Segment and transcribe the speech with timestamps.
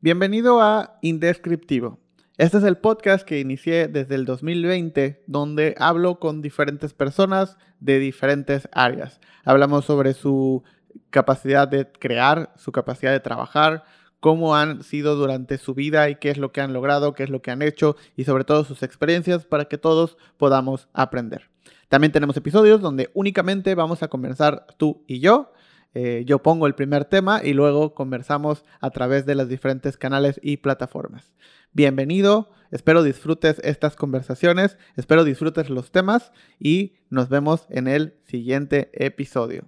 [0.00, 1.98] Bienvenido a Indescriptivo.
[2.36, 7.98] Este es el podcast que inicié desde el 2020, donde hablo con diferentes personas de
[7.98, 9.20] diferentes áreas.
[9.44, 10.62] Hablamos sobre su
[11.10, 13.82] capacidad de crear, su capacidad de trabajar,
[14.20, 17.30] cómo han sido durante su vida y qué es lo que han logrado, qué es
[17.30, 21.50] lo que han hecho y sobre todo sus experiencias para que todos podamos aprender.
[21.88, 25.50] También tenemos episodios donde únicamente vamos a conversar tú y yo.
[25.94, 30.38] Eh, yo pongo el primer tema y luego conversamos a través de los diferentes canales
[30.42, 31.32] y plataformas.
[31.72, 38.90] Bienvenido, espero disfrutes estas conversaciones, espero disfrutes los temas y nos vemos en el siguiente
[38.92, 39.64] episodio.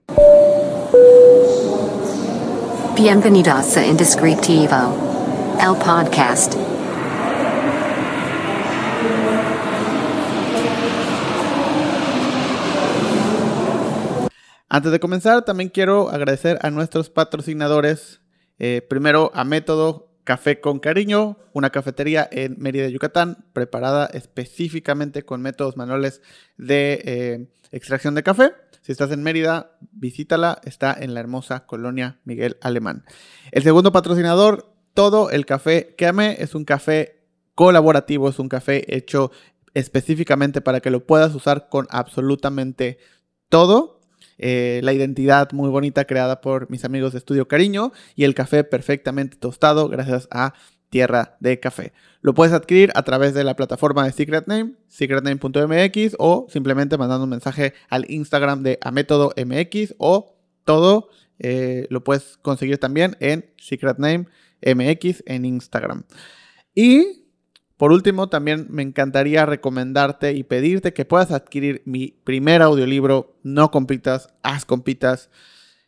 [2.96, 4.94] Bienvenidos a Indescriptivo,
[5.58, 6.79] el podcast.
[14.72, 18.20] Antes de comenzar, también quiero agradecer a nuestros patrocinadores.
[18.60, 25.42] Eh, primero a Método Café con Cariño, una cafetería en Mérida, Yucatán, preparada específicamente con
[25.42, 26.22] métodos manuales
[26.56, 28.52] de eh, extracción de café.
[28.82, 33.04] Si estás en Mérida, visítala, está en la hermosa colonia Miguel Alemán.
[33.50, 37.24] El segundo patrocinador, todo el café que amé, es un café
[37.56, 39.32] colaborativo, es un café hecho
[39.74, 42.98] específicamente para que lo puedas usar con absolutamente
[43.48, 43.99] todo.
[44.42, 48.64] Eh, la identidad muy bonita creada por mis amigos de Estudio Cariño y el café
[48.64, 50.54] perfectamente tostado gracias a
[50.88, 51.92] Tierra de Café.
[52.22, 57.24] Lo puedes adquirir a través de la plataforma de Secret Name, secretname.mx o simplemente mandando
[57.24, 63.44] un mensaje al Instagram de Amétodo MX o todo eh, lo puedes conseguir también en
[63.58, 64.26] Secret Name
[64.62, 66.04] MX en Instagram.
[66.74, 67.19] Y
[67.80, 73.70] por último, también me encantaría recomendarte y pedirte que puedas adquirir mi primer audiolibro, No
[73.70, 75.30] Compitas, Haz Compitas,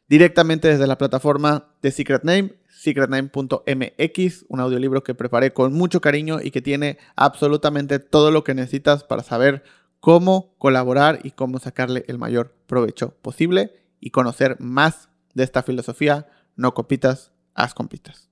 [0.09, 6.39] directamente desde la plataforma de Secret Name, secretname.mx, un audiolibro que preparé con mucho cariño
[6.43, 9.63] y que tiene absolutamente todo lo que necesitas para saber
[10.01, 16.27] cómo colaborar y cómo sacarle el mayor provecho posible y conocer más de esta filosofía,
[16.57, 18.31] no compitas, haz compitas.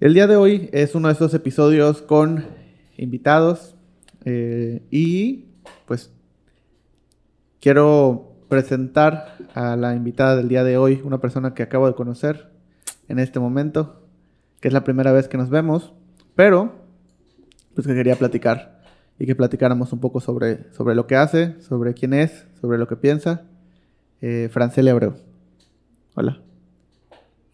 [0.00, 2.58] El día de hoy es uno de esos episodios con
[3.00, 3.74] invitados.
[4.24, 5.46] Eh, y
[5.86, 6.12] pues
[7.60, 12.50] quiero presentar a la invitada del día de hoy, una persona que acabo de conocer
[13.08, 14.02] en este momento,
[14.60, 15.92] que es la primera vez que nos vemos,
[16.34, 16.74] pero
[17.74, 18.82] pues que quería platicar
[19.18, 22.88] y que platicáramos un poco sobre, sobre lo que hace, sobre quién es, sobre lo
[22.88, 23.42] que piensa.
[24.20, 25.14] Eh, Francelia Abreu.
[26.14, 26.40] Hola.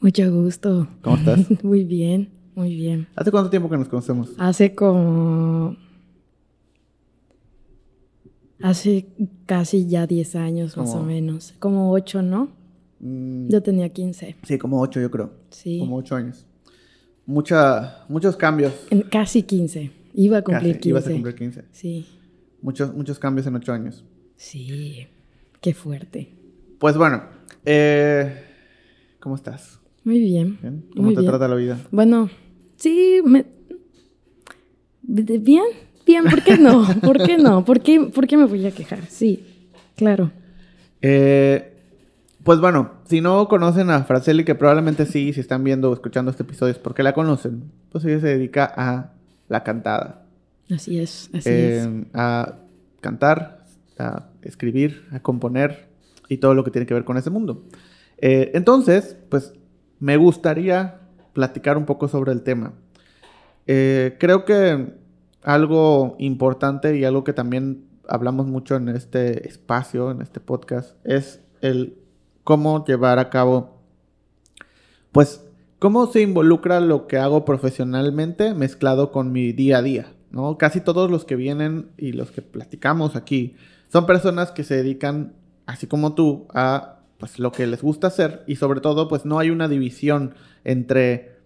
[0.00, 0.88] Mucho gusto.
[1.02, 1.40] ¿Cómo estás?
[1.62, 2.35] Muy bien.
[2.56, 3.06] Muy bien.
[3.14, 4.32] ¿Hace cuánto tiempo que nos conocemos?
[4.38, 5.76] Hace como...
[8.62, 9.06] Hace
[9.44, 11.54] casi ya 10 años más o menos.
[11.58, 12.48] Como 8, ¿no?
[13.00, 13.48] Mm.
[13.50, 14.36] Yo tenía 15.
[14.42, 15.32] Sí, como 8 yo creo.
[15.50, 15.78] Sí.
[15.78, 16.46] Como 8 años.
[17.26, 18.72] Mucha, muchos cambios.
[18.88, 19.90] En casi 15.
[20.14, 20.88] Iba a cumplir 15.
[20.88, 21.64] Ibas a cumplir 15.
[21.72, 22.06] Sí.
[22.62, 24.02] Muchos, muchos cambios en 8 años.
[24.36, 25.06] Sí.
[25.60, 26.32] Qué fuerte.
[26.78, 27.22] Pues bueno,
[27.66, 28.34] eh,
[29.20, 29.78] ¿cómo estás?
[30.04, 30.58] Muy bien.
[30.96, 31.78] ¿Cómo te trata la vida?
[31.90, 32.30] Bueno,
[32.76, 33.46] Sí, me...
[35.02, 35.64] Bien,
[36.04, 36.86] bien, ¿por qué no?
[37.02, 37.64] ¿Por qué no?
[37.64, 39.06] ¿Por qué, por qué me voy a quejar?
[39.08, 39.44] Sí,
[39.96, 40.32] claro.
[41.00, 41.72] Eh,
[42.42, 46.30] pues bueno, si no conocen a Fraceli, que probablemente sí, si están viendo o escuchando
[46.30, 49.12] este episodio es porque la conocen, pues ella se dedica a
[49.48, 50.26] la cantada.
[50.70, 51.86] Así es, así es.
[51.86, 52.56] Eh, a
[53.00, 53.64] cantar,
[53.98, 55.88] a escribir, a componer
[56.28, 57.64] y todo lo que tiene que ver con ese mundo.
[58.18, 59.52] Eh, entonces, pues
[60.00, 61.00] me gustaría
[61.36, 62.72] platicar un poco sobre el tema.
[63.66, 64.94] Eh, creo que
[65.42, 71.42] algo importante y algo que también hablamos mucho en este espacio, en este podcast, es
[71.60, 71.98] el
[72.42, 73.82] cómo llevar a cabo,
[75.12, 75.44] pues,
[75.78, 80.56] cómo se involucra lo que hago profesionalmente mezclado con mi día a día, ¿no?
[80.56, 83.56] Casi todos los que vienen y los que platicamos aquí
[83.92, 85.34] son personas que se dedican,
[85.66, 89.38] así como tú, a pues lo que les gusta hacer y sobre todo pues no
[89.38, 90.34] hay una división
[90.64, 91.36] entre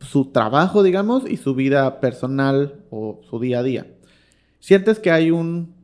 [0.00, 3.86] su trabajo, digamos, y su vida personal o su día a día.
[4.58, 5.74] ¿Sientes que hay un,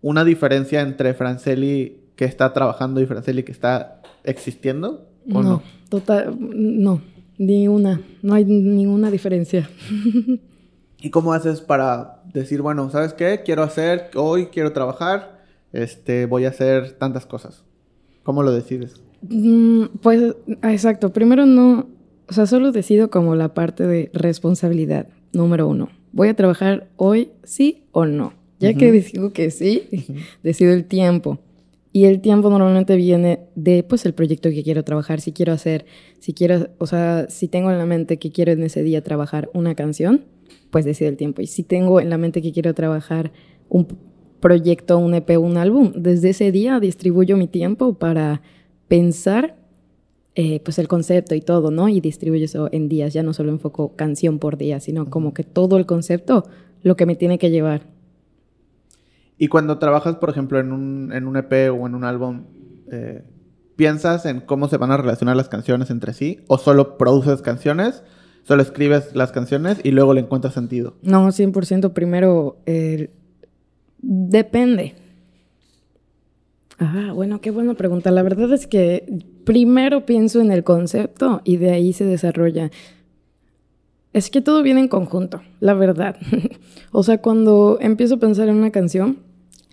[0.00, 5.06] una diferencia entre Franceli que está trabajando y Franceli que está existiendo?
[5.32, 7.02] ¿o no, total, no,
[7.38, 9.68] ni una, no hay ninguna diferencia.
[11.02, 13.42] ¿Y cómo haces para decir, bueno, ¿sabes qué?
[13.44, 15.40] Quiero hacer, hoy quiero trabajar,
[15.72, 17.64] este, voy a hacer tantas cosas.
[18.22, 19.00] ¿Cómo lo decides?
[19.22, 21.12] Mm, pues, exacto.
[21.12, 21.88] Primero no,
[22.28, 25.88] o sea, solo decido como la parte de responsabilidad, número uno.
[26.12, 28.34] ¿Voy a trabajar hoy, sí o no?
[28.58, 29.88] Ya que decido que sí,
[30.42, 31.38] decido el tiempo.
[31.92, 35.20] Y el tiempo normalmente viene de, pues, el proyecto que quiero trabajar.
[35.20, 35.86] Si quiero hacer,
[36.20, 39.50] si quiero, o sea, si tengo en la mente que quiero en ese día trabajar
[39.54, 40.24] una canción,
[40.70, 41.42] pues decido el tiempo.
[41.42, 43.32] Y si tengo en la mente que quiero trabajar
[43.68, 43.88] un
[44.40, 48.42] proyecto, un EP, un álbum, desde ese día distribuyo mi tiempo para
[48.88, 49.56] pensar,
[50.34, 51.88] eh, pues, el concepto y todo, ¿no?
[51.88, 53.12] Y distribuyo eso en días.
[53.12, 56.46] Ya no solo enfoco canción por día, sino como que todo el concepto,
[56.82, 57.82] lo que me tiene que llevar
[59.40, 62.42] y cuando trabajas, por ejemplo, en un, en un EP o en un álbum,
[62.92, 63.24] eh,
[63.74, 66.40] ¿piensas en cómo se van a relacionar las canciones entre sí?
[66.46, 68.02] ¿O solo produces canciones?
[68.42, 70.98] ¿Solo escribes las canciones y luego le encuentras sentido?
[71.00, 73.14] No, 100% primero eh,
[74.02, 74.94] depende.
[76.78, 78.10] Ah, bueno, qué buena pregunta.
[78.10, 82.70] La verdad es que primero pienso en el concepto y de ahí se desarrolla.
[84.12, 86.16] Es que todo viene en conjunto, la verdad.
[86.92, 89.18] o sea, cuando empiezo a pensar en una canción,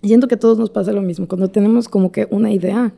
[0.02, 1.26] siento que a todos nos pasa lo mismo.
[1.26, 2.94] Cuando tenemos como que una idea,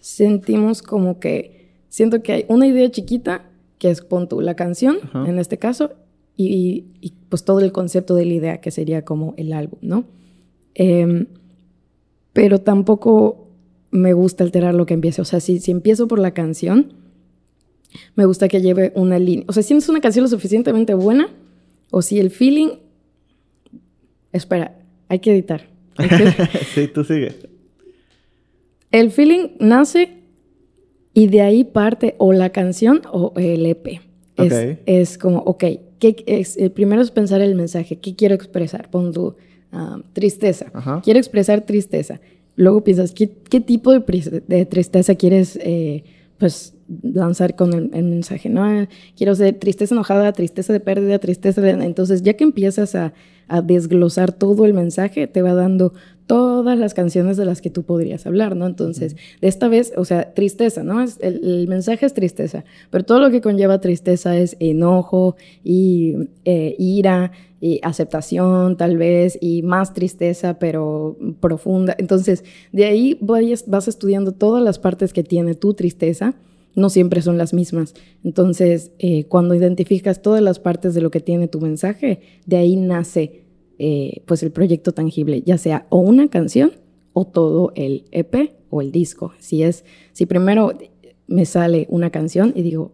[0.00, 3.46] sentimos como que, siento que hay una idea chiquita,
[3.78, 5.90] que es pon la canción, en este caso,
[6.36, 6.84] y,
[7.28, 10.04] pues todo el concepto de la idea, que sería como el álbum, ¿no?
[10.78, 11.26] Em,
[12.34, 13.48] pero tampoco
[13.90, 15.22] me gusta alterar lo que empiece.
[15.22, 16.92] O sea, si, si empiezo por la canción,
[18.14, 19.46] me gusta que lleve una línea.
[19.48, 21.30] O sea, si es una canción lo suficientemente buena,
[21.90, 22.68] o si el feeling...
[24.32, 24.78] Espera,
[25.08, 25.66] hay que editar.
[26.74, 27.34] sí, tú sigue.
[28.90, 30.18] El feeling nace
[31.14, 34.02] y de ahí parte o la canción o el EP.
[34.84, 35.64] Es, como, ok,
[35.98, 36.58] ¿qué es?
[36.58, 38.90] el primero es pensar el mensaje, ¿qué quiero expresar?
[38.90, 39.36] Pon tu
[39.76, 40.66] ah, tristeza.
[41.02, 42.20] Quiero expresar tristeza.
[42.56, 43.26] Luego piensas, ¿qué,
[43.60, 46.04] tipo de, tristeza quieres eh,
[46.38, 48.48] pues, lanzar con el, mensaje?
[48.48, 48.88] ¿no?
[49.16, 51.70] Quiero ser tristeza enojada, tristeza de pérdida, tristeza de...
[51.70, 53.12] Entonces, ya que empiezas a
[53.48, 55.92] a desglosar todo el mensaje, te va dando
[56.26, 58.66] todas las canciones de las que tú podrías hablar, ¿no?
[58.66, 61.02] Entonces, de esta vez, o sea, tristeza, ¿no?
[61.02, 66.14] Es, el, mensaje es tristeza, pero todo lo que conlleva tristeza es enojo y
[66.44, 71.94] eh, ira y aceptación tal vez y más tristeza, pero profunda.
[71.98, 76.34] Entonces, de ahí vas estudiando todas las partes que tiene tu tristeza
[76.76, 77.94] no siempre son las mismas.
[78.22, 82.76] Entonces, eh, cuando identificas todas las partes de lo que tiene tu mensaje, de ahí
[82.76, 83.45] nace
[83.78, 86.72] eh, pues el proyecto tangible, ya sea o una canción
[87.12, 89.32] o todo el EP o el disco.
[89.38, 90.72] Si es, si primero
[91.26, 92.92] me sale una canción y digo,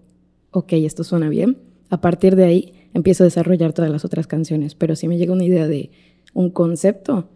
[0.50, 1.58] ok, esto suena bien,
[1.90, 4.74] a partir de ahí empiezo a desarrollar todas las otras canciones.
[4.74, 5.90] Pero si me llega una idea de
[6.34, 7.28] un concepto,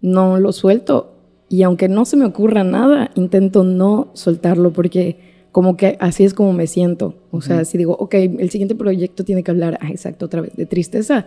[0.00, 1.16] no lo suelto
[1.48, 5.18] y aunque no se me ocurra nada, intento no soltarlo porque
[5.52, 7.16] como que así es como me siento.
[7.32, 10.54] O sea, si digo, ok, el siguiente proyecto tiene que hablar, ah, exacto, otra vez,
[10.54, 11.26] de tristeza.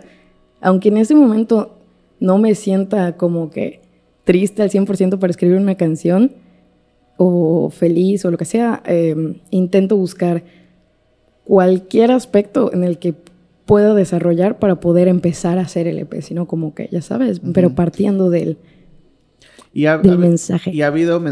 [0.64, 1.76] Aunque en ese momento
[2.20, 3.82] no me sienta como que
[4.24, 6.32] triste al 100% para escribir una canción
[7.18, 10.42] o feliz o lo que sea, em, intento buscar
[11.44, 13.14] cualquier aspecto en el que
[13.66, 17.74] pueda desarrollar para poder empezar a hacer el EP, sino como que, ya sabes, pero
[17.74, 18.56] partiendo del
[19.74, 20.70] y ha, mensaje.
[20.70, 21.22] Y ha habido,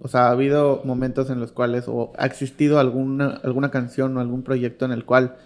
[0.00, 4.20] o sea, ha habido momentos en los cuales, o ha existido alguna, alguna canción o
[4.20, 5.36] algún proyecto en el cual,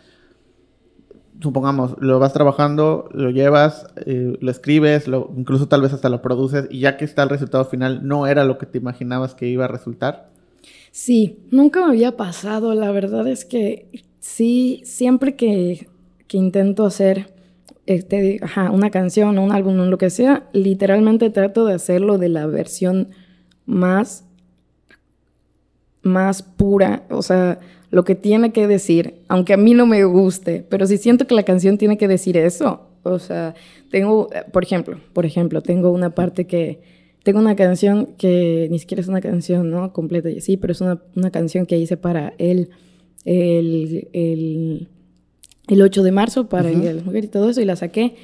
[1.41, 6.23] supongamos, lo vas trabajando, lo llevas, eh, lo escribes, lo, incluso tal vez hasta lo
[6.23, 9.47] produces, y ya que está el resultado final, no era lo que te imaginabas que
[9.47, 10.31] iba a resultar.
[10.91, 12.75] Sí, nunca me había pasado.
[12.75, 15.89] La verdad es que sí, siempre que,
[16.27, 17.35] que intento hacer
[17.87, 22.19] este, ajá, una canción o un álbum o lo que sea, literalmente trato de hacerlo
[22.19, 23.11] de la versión
[23.65, 24.25] más,
[26.03, 30.65] más pura, o sea, lo que tiene que decir, aunque a mí no me guste,
[30.69, 33.55] pero si siento que la canción tiene que decir eso, o sea,
[33.91, 36.81] tengo, por ejemplo, por ejemplo, tengo una parte que,
[37.23, 39.93] tengo una canción que ni siquiera es una canción, ¿no?
[39.93, 42.71] Completa sí, pero es una, una canción que hice para él,
[43.25, 44.89] el, el
[45.69, 48.15] el 8 de marzo para el mujer y todo eso, y la saqué.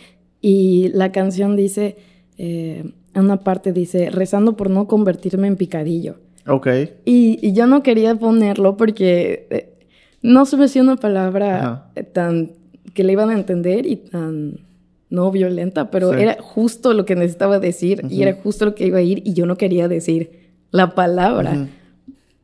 [0.41, 1.97] Y la canción dice,
[2.39, 6.17] eh, en una parte dice, rezando por no convertirme en picadillo.
[6.47, 6.69] Ok.
[7.05, 9.75] Y, yo no quería ponerlo porque eh,
[10.23, 12.53] no se me hacía una palabra tan
[12.95, 14.61] que le iban a entender y tan
[15.09, 18.99] no violenta, pero era justo lo que necesitaba decir y era justo lo que iba
[18.99, 21.69] a ir y yo no quería decir la palabra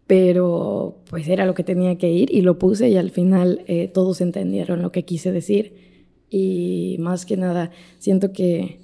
[0.09, 3.89] pero pues era lo que tenía que ir y lo puse y al final eh,
[3.93, 5.75] todos entendieron lo que quise decir
[6.31, 8.81] y más que nada siento que...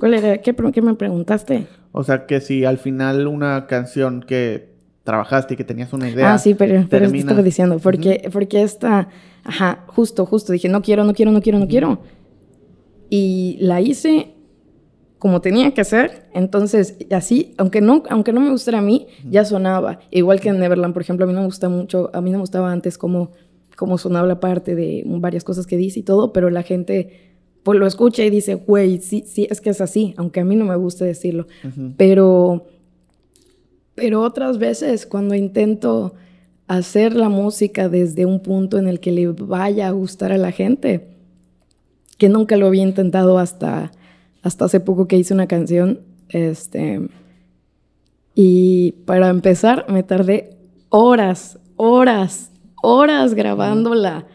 [0.00, 0.38] ¿Cuál era?
[0.38, 1.66] ¿Qué, me preguntaste?
[1.96, 4.74] O sea, que si al final una canción que
[5.04, 6.34] trabajaste y que tenías una idea...
[6.34, 9.08] Ah, sí, pero, pero estaba diciendo, porque, porque esta...
[9.44, 12.00] Ajá, justo, justo, dije, no quiero, no quiero, no quiero, no quiero.
[13.10, 14.34] Y la hice
[15.20, 16.24] como tenía que ser.
[16.34, 20.00] Entonces, así, aunque no, aunque no me gustara a mí, ya sonaba.
[20.10, 22.38] Igual que en Neverland, por ejemplo, a mí no me gusta mucho, a mí no
[22.38, 23.30] me gustaba antes cómo,
[23.76, 27.33] cómo sonaba la parte de varias cosas que dice y todo, pero la gente
[27.64, 30.54] pues lo escucha y dice, güey, sí, sí, es que es así, aunque a mí
[30.54, 31.48] no me guste decirlo.
[31.96, 32.66] Pero,
[33.96, 36.14] pero otras veces cuando intento
[36.68, 40.52] hacer la música desde un punto en el que le vaya a gustar a la
[40.52, 41.08] gente,
[42.18, 43.90] que nunca lo había intentado hasta
[44.44, 47.00] hasta hace poco que hice una canción, este,
[48.34, 50.50] y para empezar me tardé
[50.90, 52.50] horas, horas,
[52.82, 54.26] horas grabándola,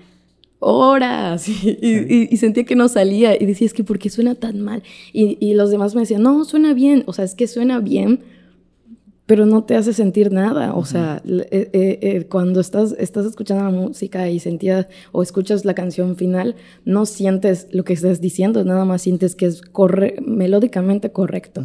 [0.59, 4.83] horas, y, sentía que no salía, y decía, es que ¿por qué suena tan mal?
[5.13, 8.21] Y, y los demás me decían, no, suena bien, o sea, es que suena bien,
[9.29, 10.73] pero no te hace sentir nada.
[10.73, 15.65] O sea, eh, eh, eh, cuando estás, estás escuchando la música y sentías o escuchas
[15.65, 20.15] la canción final, no sientes lo que estás diciendo, nada más sientes que es corre
[20.25, 21.63] melódicamente correcto,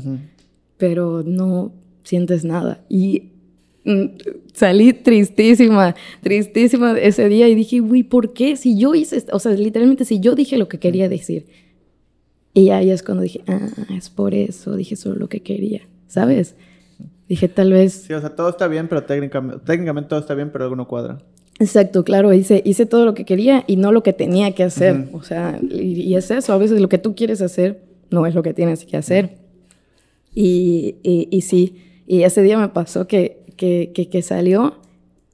[0.77, 1.73] pero no
[2.03, 2.85] sientes nada.
[2.91, 3.31] Y
[4.53, 8.57] salí tristísima, tristísima ese día y dije, uy, ¿por qué?
[8.57, 11.47] Si yo hice, o sea, literalmente si yo dije lo que quería decir.
[12.55, 16.55] Y ahí es cuando dije, ah, es por eso, dije solo lo que quería, ¿sabes?
[17.29, 18.05] Dije, tal vez...
[18.07, 20.87] Sí, o sea, todo está bien, pero técnicamente, técnicamente todo está bien, pero algo no
[20.87, 21.19] cuadra.
[21.59, 25.09] Exacto, claro, hice, hice todo lo que quería y no lo que tenía que hacer.
[25.13, 28.43] O sea, y, es eso, a veces lo que tú quieres hacer no es lo
[28.43, 29.37] que tienes que hacer.
[30.35, 31.77] Y, y, sí,
[32.07, 34.77] y ese día me pasó que, que, que, salió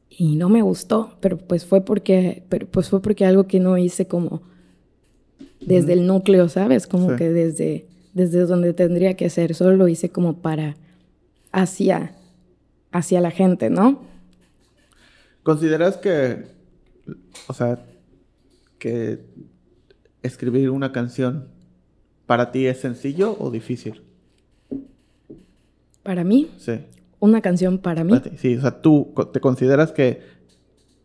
[0.09, 3.79] y no me gustó, pero pues fue porque, pero pues fue porque algo que no
[3.79, 4.43] hice como
[5.61, 6.87] desde el núcleo, ¿sabes?
[6.87, 10.77] Como que desde, desde donde tendría que ser, solo lo hice como para
[11.53, 12.15] hacia,
[12.93, 14.03] hacia la gente, ¿no?
[15.43, 16.45] ¿Consideras que,
[17.47, 17.85] o sea,
[18.79, 19.21] que
[20.23, 21.49] escribir una canción
[22.27, 24.03] para ti es sencillo o difícil?
[26.03, 26.51] ¿Para mí?
[26.59, 26.81] Sí.
[27.21, 28.21] ¿Una canción para mí?
[28.37, 30.21] sí, o sea, ¿tú te consideras que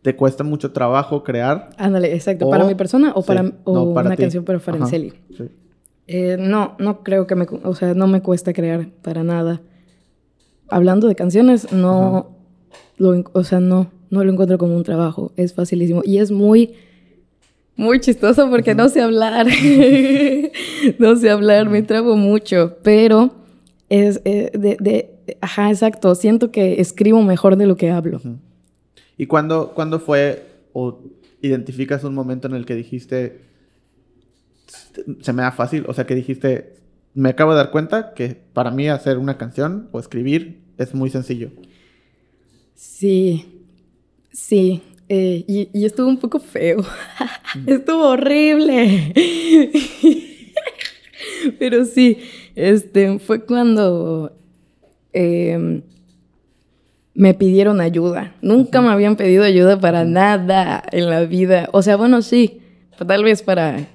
[0.02, 1.70] te cuesta mucho trabajo crear?
[1.78, 2.50] Ándale, exacto.
[2.50, 5.12] ¿Para mi persona o para, una canción para Farenseli?
[5.36, 5.48] Sí.
[6.08, 7.46] Eh, no, no creo que me...
[7.64, 9.60] O sea, no me cuesta crear para nada
[10.68, 12.36] hablando de canciones, no,
[12.98, 15.32] lo, o sea, no, no lo encuentro como un trabajo.
[15.36, 16.02] Es facilísimo.
[16.04, 16.74] Y es muy,
[17.76, 19.46] muy chistoso porque no sé hablar.
[20.98, 22.76] no sé hablar, me trabo mucho.
[22.82, 23.32] Pero
[23.88, 26.14] es eh, de, de, ajá, exacto.
[26.14, 28.20] Siento que escribo mejor de lo que hablo.
[29.16, 31.00] ¿Y cuándo, cuándo fue o
[31.42, 33.40] identificas un momento en el que dijiste,
[35.20, 35.84] se me da fácil?
[35.88, 36.76] O sea, que dijiste,
[37.14, 41.10] me acabo de dar cuenta que para mí hacer una canción o escribir es muy
[41.10, 41.50] sencillo.
[42.74, 43.46] Sí,
[44.32, 44.82] sí.
[45.08, 46.84] Eh, y, estuvo un poco feo.
[47.66, 49.14] estuvo horrible.
[51.58, 52.18] Pero sí,
[52.54, 54.35] este, fue cuando
[55.16, 55.82] em,
[57.14, 58.34] me pidieron ayuda.
[58.42, 61.68] Nunca me habían pedido ayuda para nada en la vida.
[61.72, 62.60] O sea, bueno, sí,
[63.06, 63.88] tal vez para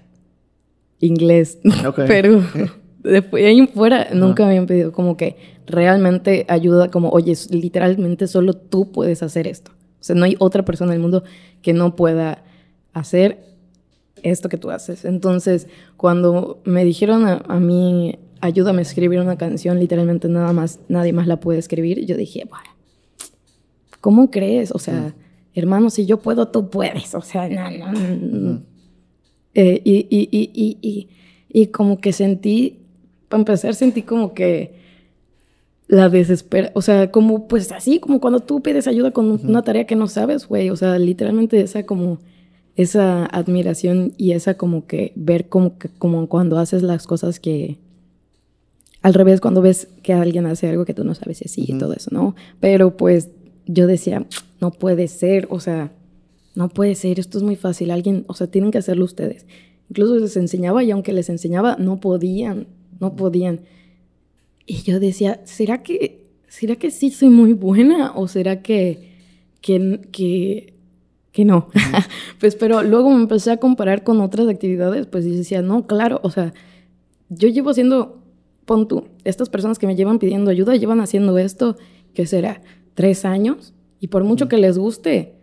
[1.00, 1.60] inglés.
[2.08, 2.44] Pero
[3.04, 5.38] después ahí fuera nunca me habían pedido como que
[5.68, 9.72] realmente ayuda como, oye, literalmente solo tú puedes hacer esto.
[10.00, 11.24] O sea, no hay otra persona en el mundo
[11.62, 12.44] que no pueda
[12.94, 13.52] hacer
[14.24, 15.06] esto que tú haces.
[15.06, 21.14] Entonces, cuando me dijeron a, mí, ayúdame a escribir una canción, literalmente nada más, nadie
[21.14, 22.70] más la puede escribir, yo dije, bueno,
[24.02, 24.72] ¿cómo crees?
[24.72, 25.16] O sea,
[25.54, 27.16] hermano, si yo puedo, tú puedes.
[27.16, 28.62] O sea, no, no, no.
[29.54, 31.10] Eh, y, y, y, y,
[31.50, 32.82] y como que sentí
[33.32, 34.74] para empezar sentí como que
[35.88, 39.86] la desespera, o sea, como pues así, como cuando tú pides ayuda con una tarea
[39.86, 42.20] que no sabes, güey, o sea, literalmente esa como
[42.76, 47.78] esa admiración y esa como que ver como que como cuando haces las cosas que
[49.02, 51.78] al revés cuando ves que alguien hace algo que tú no sabes si así y
[51.78, 52.36] todo eso, ¿no?
[52.60, 53.30] Pero pues
[53.66, 54.26] yo decía,
[54.60, 55.92] no puede ser, o sea,
[56.56, 59.46] no puede ser, esto es muy fácil, alguien, o sea, tienen que hacerlo ustedes.
[59.90, 62.68] Incluso les enseñaba y aunque les enseñaba, no podían,
[63.00, 63.62] no podían.
[64.66, 69.10] Y yo decía, ¿será que, ¿será que sí soy muy buena o será que,
[69.62, 70.74] que, que,
[71.32, 71.68] que no?
[72.40, 76.20] pues pero luego me empecé a comparar con otras actividades, pues y decía, no, claro,
[76.24, 76.54] o sea,
[77.30, 78.21] yo llevo haciendo,
[78.66, 81.78] pon tú, estas personas que me llevan pidiendo ayuda llevan haciendo esto,
[82.14, 82.62] ¿qué será?
[82.94, 83.74] ¿Tres años?
[84.00, 85.36] Y por mucho que les guste,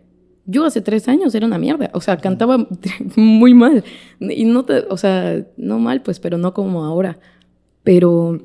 [0.45, 2.57] yo hace tres años era una mierda, o sea, cantaba
[3.15, 3.83] muy mal.
[4.19, 7.19] Y no te, o sea, no mal, pues, pero no como ahora.
[7.83, 8.39] Pero,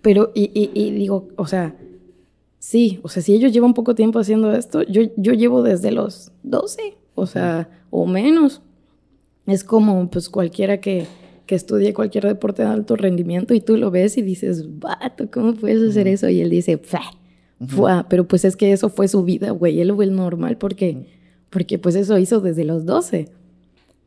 [0.00, 1.76] pero, y, digo, o sea,
[2.58, 6.32] sí, o sea, si ellos llevan poco tiempo haciendo esto, yo, yo llevo desde los
[6.44, 8.62] 12, o sea, o menos.
[9.46, 11.06] Es como, pues, cualquiera que,
[11.46, 15.54] que estudie cualquier deporte de alto rendimiento y tú lo ves y dices, vato, ¿cómo
[15.54, 16.28] puedes hacer eso?
[16.28, 18.06] Y él dice, Fua.
[18.08, 21.06] pero pues es que eso fue su vida, güey, él fue el normal porque,
[21.50, 23.28] porque pues eso hizo desde los 12.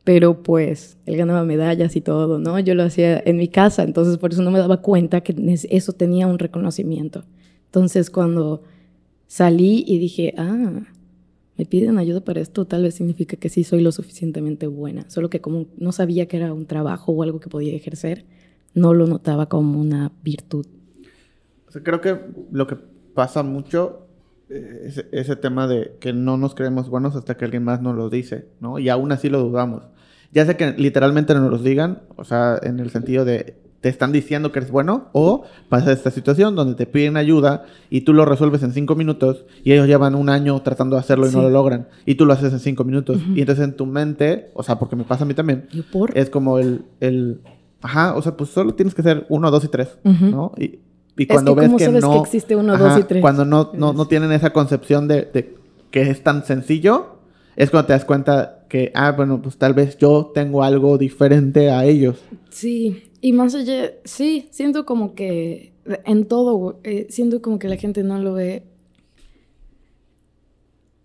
[0.04, 2.60] Pero pues él ganaba medallas y todo, ¿no?
[2.60, 5.34] Yo lo hacía en mi casa, entonces por eso no me daba cuenta que
[5.68, 7.24] eso tenía un reconocimiento.
[7.64, 8.62] Entonces cuando
[9.26, 10.86] salí y dije, ah,
[11.58, 15.08] me piden ayuda para esto, tal vez significa que sí soy lo suficientemente buena.
[15.08, 18.24] Solo que como no sabía que era un trabajo o algo que podía ejercer,
[18.74, 20.66] no lo notaba como una virtud.
[21.82, 22.20] creo que
[22.52, 22.76] lo que
[23.14, 24.06] pasa mucho
[24.50, 27.96] eh, es ese tema de que no nos creemos buenos hasta que alguien más nos
[27.96, 28.78] lo dice, ¿no?
[28.78, 29.84] Y aún así lo dudamos.
[30.32, 34.10] Ya sea que literalmente nos lo digan, o sea, en el sentido de te están
[34.10, 38.24] diciendo que eres bueno o pasa esta situación donde te piden ayuda y tú lo
[38.24, 41.50] resuelves en cinco minutos y ellos llevan un año tratando de hacerlo y no lo
[41.50, 44.80] logran y tú lo haces en cinco minutos y entonces en tu mente, o sea,
[44.80, 45.68] porque me pasa a mí también,
[46.14, 47.42] es como el, el,
[47.80, 50.50] ajá, o sea, pues solo tienes que ser uno, dos y tres, ¿no?
[50.56, 50.80] Y,
[51.16, 53.20] y cuando ves que no, que existe uno, dos y tres?
[53.20, 55.54] cuando no, no, no tienen esa concepción de, de
[55.92, 57.18] que es tan sencillo,
[57.54, 61.70] es cuando te das cuenta que, ah, bueno, pues tal vez yo tengo algo diferente
[61.70, 62.18] a ellos.
[62.50, 65.72] Sí, y más allá, sí, siento como que
[66.04, 68.64] en todo, eh, siento como que la gente no lo ve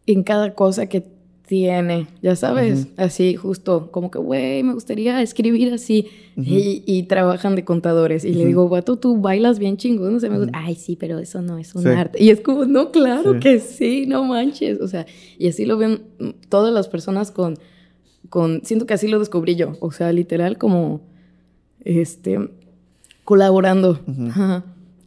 [0.05, 1.03] en cada cosa que
[1.47, 7.65] tiene, ya sabes, así justo, como que, güey, me gustaría escribir así, y, trabajan de
[7.65, 10.95] contadores, y le digo, guato, tú bailas bien chingón, no sé, me gusta, ay, sí,
[10.95, 14.79] pero eso no es un arte, y es como, no, claro que sí, no manches,
[14.79, 15.05] o sea,
[15.37, 16.03] y así lo ven
[16.47, 17.55] todas las personas con,
[18.29, 21.01] con, siento que así lo descubrí yo, o sea, literal como
[21.81, 22.51] este,
[23.23, 23.99] colaborando.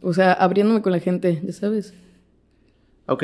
[0.01, 1.93] O sea, abriéndome con la gente, ya sabes.
[3.07, 3.23] Ok.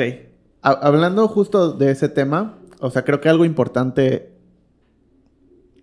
[0.62, 4.32] hablando justo de ese tema, o sea, creo que algo importante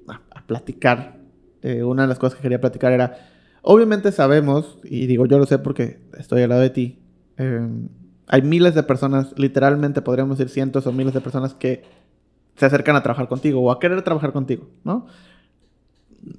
[0.08, 1.18] a, platicar,
[1.62, 3.18] eh, una de las cosas que quería platicar era,
[3.62, 7.00] obviamente sabemos, y digo yo lo sé porque estoy al lado de ti,
[7.38, 7.90] em,
[8.28, 11.84] hay miles de personas, literalmente podríamos decir cientos o miles de personas que
[12.56, 15.08] se acercan a trabajar contigo o a querer trabajar contigo, ¿no?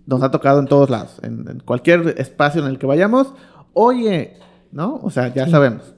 [0.07, 3.33] Nos ha tocado en todos lados, en, cualquier espacio en el que vayamos,
[3.73, 4.37] oye,
[4.73, 5.01] ¿no?
[5.03, 5.95] O sea, ya sabemos.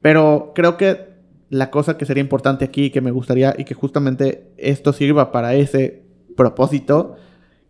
[0.00, 1.10] Pero creo que
[1.50, 5.54] la cosa que sería importante aquí, que me gustaría y que justamente esto sirva para
[5.54, 6.04] ese
[6.36, 7.16] propósito,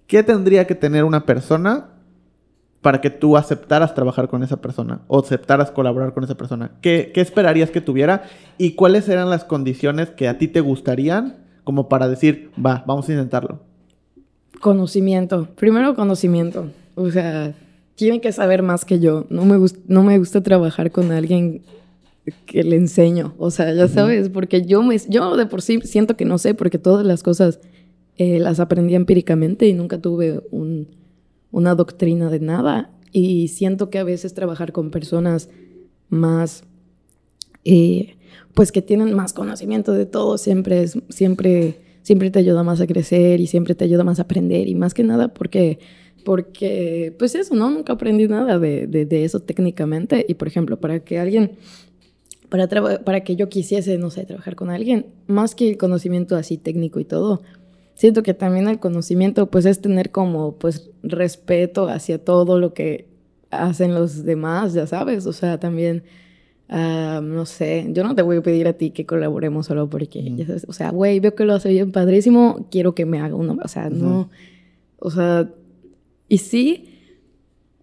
[0.06, 1.88] ¿qué tendría que tener una persona
[2.82, 6.72] para que tú aceptaras trabajar con esa persona o aceptaras colaborar con esa persona?
[6.80, 8.24] ¿Qué, ¿Qué, esperarías que tuviera
[8.58, 13.08] y cuáles eran las condiciones que a ti te gustarían como para decir, va, vamos
[13.08, 13.69] a intentarlo?
[14.60, 15.48] Conocimiento.
[15.56, 16.70] Primero conocimiento.
[16.94, 17.54] O sea,
[17.94, 19.26] tienen que saber más que yo.
[19.30, 21.62] No me, no me gusta trabajar con alguien
[22.46, 23.34] que le enseño.
[23.38, 26.54] O sea, ya sabes, porque yo, me, yo de por sí siento que no sé,
[26.54, 27.60] porque todas las cosas
[28.16, 30.88] eh, las aprendí empíricamente y nunca tuve un,
[31.50, 32.90] una doctrina de nada.
[33.12, 35.48] Y siento que a veces trabajar con personas
[36.08, 36.64] más,
[37.64, 38.16] eh,
[38.54, 42.86] pues que tienen más conocimiento de todo, siempre es, siempre siempre te ayuda más a
[42.86, 45.78] crecer y siempre te ayuda más a aprender y más que nada porque,
[46.24, 47.70] porque pues eso, ¿no?
[47.70, 51.52] Nunca aprendí nada de, de, eso técnicamente y por ejemplo, para que alguien,
[52.48, 52.68] para,
[53.04, 57.00] para que yo quisiese, no sé, trabajar con alguien, más que el conocimiento así técnico
[57.00, 57.42] y todo,
[57.94, 63.08] siento que también el conocimiento pues es tener como pues respeto hacia todo lo que
[63.50, 66.04] hacen los demás, ya sabes, o sea, también
[66.72, 70.46] Ah, no sé, yo no te voy a pedir a ti que colaboremos solo porque,
[70.68, 73.66] o sea, güey, veo que lo hace bien padrísimo, quiero que me haga uno, o
[73.66, 74.30] sea, no,
[75.00, 75.50] o sea,
[76.28, 77.00] y sí,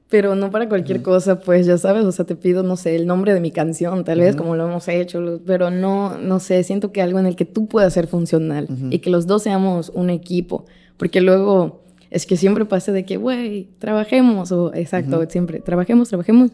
[0.07, 3.07] pero no para cualquier cosa, pues ya sabes, o sea, te pido, no sé, el
[3.07, 6.93] nombre de mi canción, tal vez como lo hemos hecho, pero no, no sé, siento
[6.93, 10.09] que algo en el que tú puedas ser funcional y que los dos seamos un
[10.09, 10.63] equipo,
[10.95, 16.51] porque luego es que siempre pasa de que, güey, trabajemos, o exacto, siempre, trabajemos, trabajemos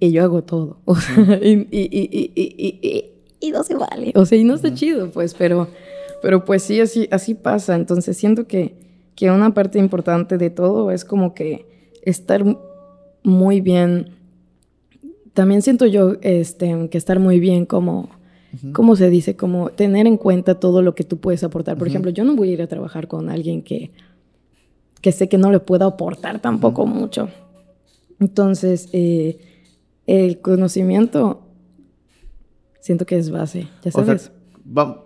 [0.00, 0.78] y yo hago todo.
[1.42, 3.04] y, y, y,
[3.40, 4.12] y, no se vale.
[4.14, 5.68] O sea, y no está chido, pues, pero,
[6.22, 7.74] pero pues sí, así, así pasa.
[7.74, 8.76] Entonces siento que,
[9.14, 11.66] que una parte importante de todo es como que
[12.02, 12.44] estar
[13.22, 14.10] muy bien.
[15.34, 18.16] También siento yo este, que estar muy bien como...
[18.72, 19.36] ¿Cómo se dice?
[19.36, 21.76] Como tener en cuenta todo lo que tú puedes aportar.
[21.76, 23.90] Por ejemplo, yo no voy a ir a trabajar con alguien que,
[25.02, 27.28] que sé que no le pueda aportar tampoco mucho.
[28.20, 29.38] Entonces, eh,
[30.08, 31.42] el conocimiento
[32.80, 34.32] siento que es base, ya sabes.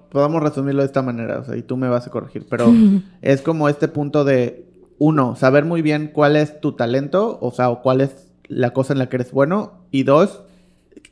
[0.08, 2.72] podemos resumirlo de esta manera, o sea, y tú me vas a corregir, pero
[3.20, 4.64] es como este punto de,
[4.98, 8.92] uno, saber muy bien cuál es tu talento, o sea, o cuál es la cosa
[8.92, 10.42] en la que eres bueno, y dos,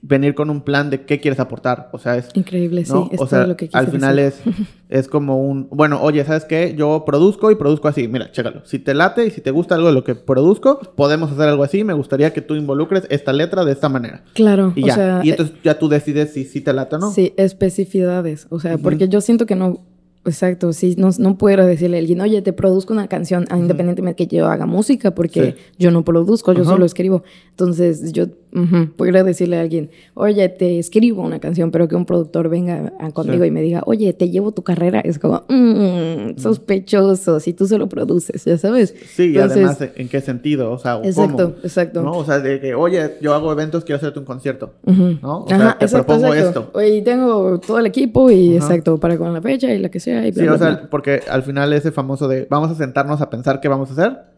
[0.02, 1.90] venir con un plan de qué quieres aportar.
[1.92, 2.28] O sea, es...
[2.34, 2.94] Increíble, sí.
[3.10, 4.40] Es o sea, lo que al final es,
[4.88, 5.68] es como un...
[5.70, 6.74] Bueno, oye, ¿sabes qué?
[6.76, 8.08] Yo produzco y produzco así.
[8.08, 8.64] Mira, chécalo.
[8.64, 11.62] Si te late y si te gusta algo de lo que produzco, podemos hacer algo
[11.62, 11.84] así.
[11.84, 14.24] Me gustaría que tú involucres esta letra de esta manera.
[14.34, 14.72] Claro.
[14.74, 15.20] Y ya.
[15.22, 17.10] y entonces ya tú decides si, si te late o no.
[17.10, 18.46] Sí, especificidades.
[18.50, 19.84] O sea, porque yo siento que no
[20.26, 24.28] Exacto, sí, no, no puedo decirle a alguien, oye, te produzco una canción, independientemente de
[24.28, 27.22] que yo haga música, porque yo no produzco, yo solo escribo.
[27.50, 32.48] Entonces, yo uh decirle a alguien, oye, te escribo una canción, pero que un productor
[32.48, 37.54] venga conmigo y me diga, oye, te llevo tu carrera, es como, mmm, sospechoso, si
[37.54, 38.94] tú se lo produces, ya sabes.
[39.14, 40.72] Sí, y además, ¿en qué sentido?
[40.72, 42.02] O sea, exacto, exacto.
[42.02, 42.12] ¿no?
[42.12, 45.44] O sea, de que, oye, yo hago eventos, quiero hacerte un concierto, ¿no?
[45.44, 46.70] O sea, te propongo esto.
[46.74, 50.09] Oye, tengo todo el equipo y, exacto, para con la fecha y la que sea.
[50.10, 53.60] Y sí, o sea, porque al final ese famoso de, vamos a sentarnos a pensar
[53.60, 54.30] qué vamos a hacer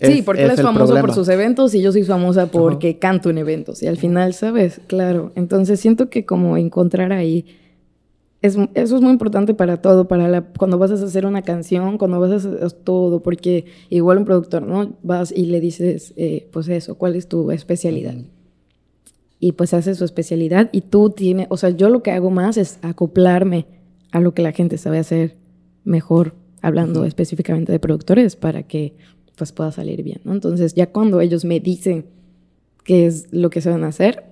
[0.00, 3.38] sí, porque él es famoso por sus eventos y yo soy famosa porque canto en
[3.38, 3.82] eventos.
[3.82, 4.80] Y al final, ¿sabes?
[4.86, 5.32] Claro.
[5.34, 7.44] Entonces siento que como encontrar ahí.
[8.42, 11.98] Es, eso es muy importante para todo, para la, cuando vas a hacer una canción,
[11.98, 14.94] cuando vas a hacer todo, porque igual un productor, ¿no?
[15.02, 18.14] Vas y le dices, eh, pues eso, ¿cuál es tu especialidad?
[19.40, 22.56] Y pues hace su especialidad y tú tienes, o sea, yo lo que hago más
[22.56, 23.66] es acoplarme
[24.12, 25.36] a lo que la gente sabe hacer
[25.84, 28.94] mejor, hablando específicamente de productores, para que
[29.36, 30.32] pues pueda salir bien, ¿no?
[30.32, 32.06] Entonces ya cuando ellos me dicen
[32.84, 34.24] qué es lo que se van a hacer,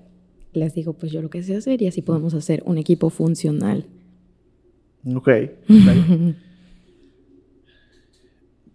[0.52, 3.86] les digo, pues yo lo que sé hacer y así podemos hacer un equipo funcional.
[5.14, 5.28] Ok.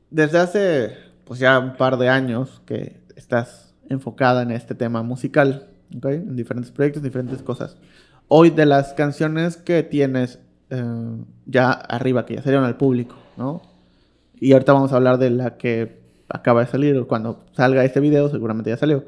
[0.09, 0.91] Desde hace,
[1.25, 6.05] pues ya un par de años que estás enfocada en este tema musical, ¿ok?
[6.05, 7.77] En diferentes proyectos, diferentes cosas.
[8.27, 10.39] Hoy de las canciones que tienes
[10.73, 13.61] eh, ya arriba, que ya salieron al público, ¿no?
[14.39, 18.27] Y ahorita vamos a hablar de la que acaba de salir, cuando salga este video,
[18.29, 19.05] seguramente ya salió.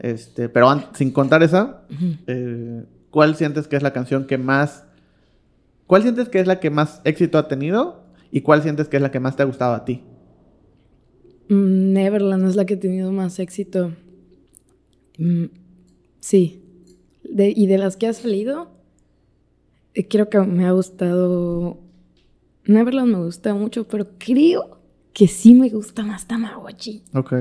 [0.00, 1.84] Este, pero sin contar esa,
[2.26, 4.84] eh, ¿cuál sientes que es la canción que más...
[5.86, 8.04] ¿Cuál sientes que es la que más éxito ha tenido?
[8.30, 10.02] ¿Y cuál sientes que es la que más te ha gustado a ti?
[11.48, 13.92] Mm, Neverland es la que ha tenido más éxito.
[15.16, 15.46] Mm,
[16.20, 16.62] sí.
[17.24, 18.75] y de las que ha salido,
[20.04, 21.78] creo que me ha gustado...
[22.66, 24.80] Neverland me gusta mucho, pero creo
[25.12, 27.02] que sí me gusta más Tamagotchi.
[27.14, 27.32] Ok.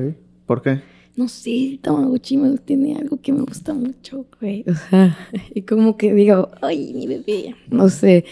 [0.46, 0.82] ¿Por qué?
[1.16, 4.64] No sé, Tamagotchi me, tiene algo que me gusta mucho, güey.
[4.68, 5.18] O sea,
[5.54, 7.56] y como que digo, ay, mi bebé.
[7.70, 8.26] No sé.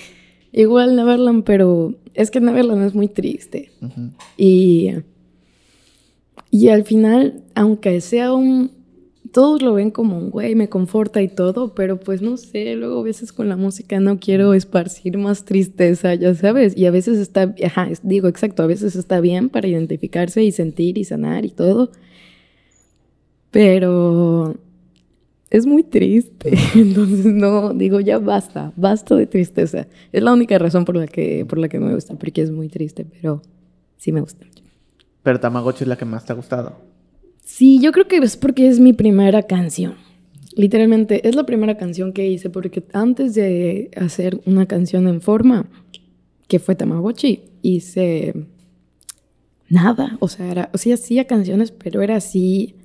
[0.52, 3.72] Igual Neverland, pero es que Neverland es muy triste.
[4.38, 4.92] Y.
[6.52, 8.83] Y al final, aunque sea un
[9.34, 13.00] todos lo ven como un güey, me conforta y todo, pero pues no sé, luego
[13.00, 17.18] a veces con la música no quiero esparcir más tristeza, ya sabes, y a veces
[17.18, 17.54] está,
[18.04, 21.92] digo exacto, a veces está bien para identificarse y sentir y sanar y todo,
[23.50, 24.56] pero
[25.50, 30.86] es muy triste, entonces no, digo ya basta, basta de tristeza, es la única razón
[30.86, 33.42] por la que, por la que me gusta, porque es muy triste, pero
[33.98, 34.46] sí me gusta.
[35.24, 36.93] Pero Tamagotchi es la que más te ha gustado.
[37.44, 39.96] Sí, yo creo que es porque es mi primera canción.
[40.56, 45.68] Literalmente, es la primera canción que hice porque antes de hacer una canción en forma,
[46.48, 48.48] que fue Tamagotchi, hice
[49.68, 50.18] nada.
[50.20, 52.76] O sea, o sea, hacía canciones, pero era así,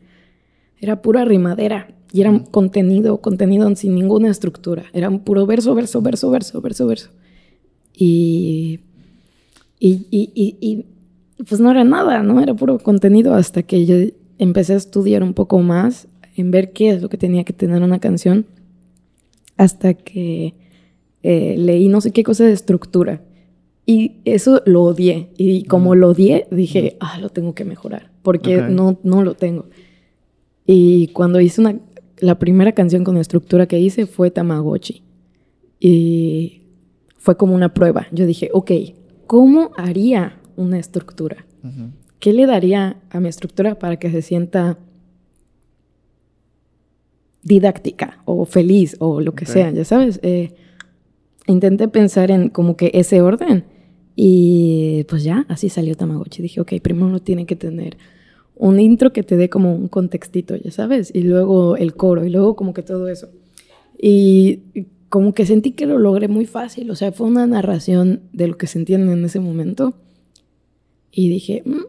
[0.80, 1.94] era pura rimadera.
[2.10, 4.86] Y era contenido, contenido sin ninguna estructura.
[4.94, 7.10] Era un puro verso, verso, verso, verso, verso, verso.
[7.94, 8.80] Y,
[9.78, 10.86] y, y, y, y
[11.44, 12.40] pues no era nada, ¿no?
[12.40, 13.96] Era puro contenido hasta que yo
[14.38, 17.82] empecé a estudiar un poco más, en ver qué es lo que tenía que tener
[17.82, 18.46] una canción,
[19.56, 20.54] hasta que
[21.22, 23.22] eh, leí no sé qué cosa de estructura.
[23.84, 25.30] Y eso lo odié.
[25.36, 29.66] Y como lo odié, dije, ah, lo tengo que mejorar, porque no, no lo tengo.
[30.66, 31.80] Y cuando hice una,
[32.18, 35.02] la primera canción con estructura que hice fue Tamagotchi.
[35.80, 36.62] Y
[37.16, 38.06] fue como una prueba.
[38.12, 38.70] Yo dije, ok,
[39.26, 41.46] ¿cómo haría una estructura?
[42.20, 44.78] ¿Qué le daría a mi estructura para que se sienta
[47.42, 50.20] didáctica o feliz o lo que sea, ya sabes?
[50.22, 50.54] Eh,
[51.46, 53.64] intenté pensar en como que ese orden
[54.16, 56.42] y pues ya, así salió Tamagotchi.
[56.42, 57.96] Dije, ok, primero uno tiene que tener
[58.56, 62.30] un intro que te dé como un contextito, ya sabes, y luego el coro y
[62.30, 63.28] luego como que todo eso.
[63.96, 64.62] Y
[65.08, 68.58] como que sentí que lo logré muy fácil, o sea, fue una narración de lo
[68.58, 69.94] que se entiende en ese momento.
[71.12, 71.84] Y dije, mm,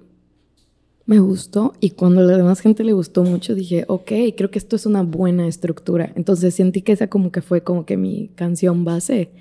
[1.10, 4.60] me gustó y cuando a la demás gente le gustó mucho dije, ok, creo que
[4.60, 6.13] esto es una buena estructura.
[6.15, 9.32] Entonces sentí que esa como que fue como que mi canción base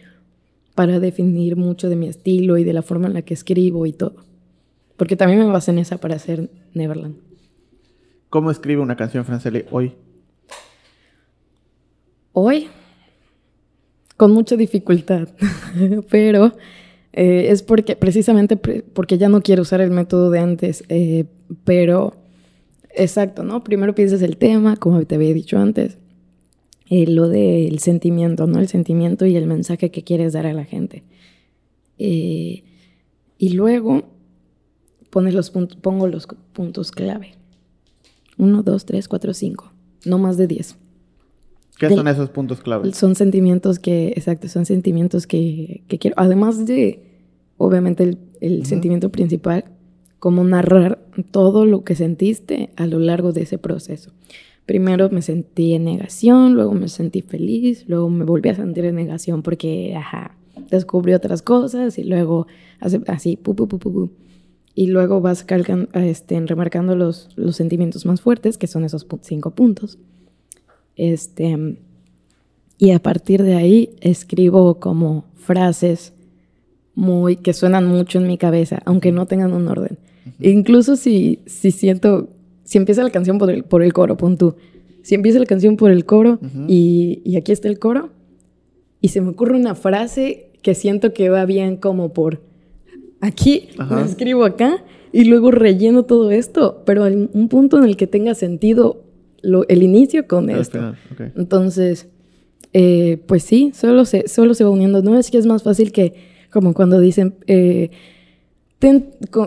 [0.74, 3.92] para definir mucho de mi estilo y de la forma en la que escribo y
[3.92, 4.16] todo.
[4.96, 7.16] Porque también me basé en esa para hacer Neverland.
[8.31, 9.92] ¿Cómo escribe una canción Franceli hoy?
[12.33, 12.68] Hoy,
[14.16, 15.28] con mucha dificultad,
[16.11, 16.54] pero
[17.20, 21.24] eh, es porque, precisamente porque ya no quiero usar el método de antes, eh,
[21.64, 22.14] pero,
[22.94, 23.64] exacto, ¿no?
[23.64, 25.98] Primero piensas el tema, como te había dicho antes,
[26.88, 28.61] eh, lo del sentimiento, ¿no?
[28.61, 31.02] El sentimiento y el mensaje que quieres dar a la gente.
[31.98, 34.04] y luego
[35.11, 37.33] pones los pongo los puntos clave.
[38.37, 39.72] Uno, dos, tres, cuatro, cinco.
[40.04, 40.76] No más de diez.
[41.78, 42.92] ¿Qué son esos puntos clave?
[42.92, 46.14] Son sentimientos que, exacto, son sentimientos que, quiero.
[46.16, 47.08] Además de,
[47.59, 49.64] obviamente, el, sentimiento principal,
[50.18, 50.99] como narrar
[51.31, 54.12] todo lo que sentiste a lo largo de ese proceso.
[54.64, 58.97] Primero me sentí en negación, luego me sentí feliz, luego me volví a sentir en
[58.97, 60.37] negación porque, ajá,
[60.71, 62.47] descubrí otras cosas y luego
[63.07, 64.11] así, pu, pu, pu, pu,
[64.75, 65.44] Y luego vas
[65.94, 69.99] este, remarcando los, los sentimientos más fuertes, que son esos cinco puntos.
[70.97, 71.79] Este,
[72.77, 76.12] y a partir de ahí escribo como frases
[76.98, 79.98] muy que suenan mucho en mi cabeza, aunque no tengan un orden.
[80.40, 82.28] Incluso si, si siento,
[82.64, 84.56] si empieza la canción por el, por el coro, pon tú.
[85.02, 88.11] Si empieza la canción por el coro y, y, aquí está el coro,
[89.00, 92.42] y se me ocurre una frase que siento que va bien como por
[93.20, 94.82] aquí, me escribo acá,
[95.12, 99.04] y luego relleno todo esto, pero en un punto en el que tenga sentido
[99.42, 100.94] el inicio con esto.
[101.37, 102.08] Entonces,
[102.72, 105.00] eh, pues sí, solo se, solo se va uniendo.
[105.00, 107.90] No es que es más fácil que, como cuando dicen, eh,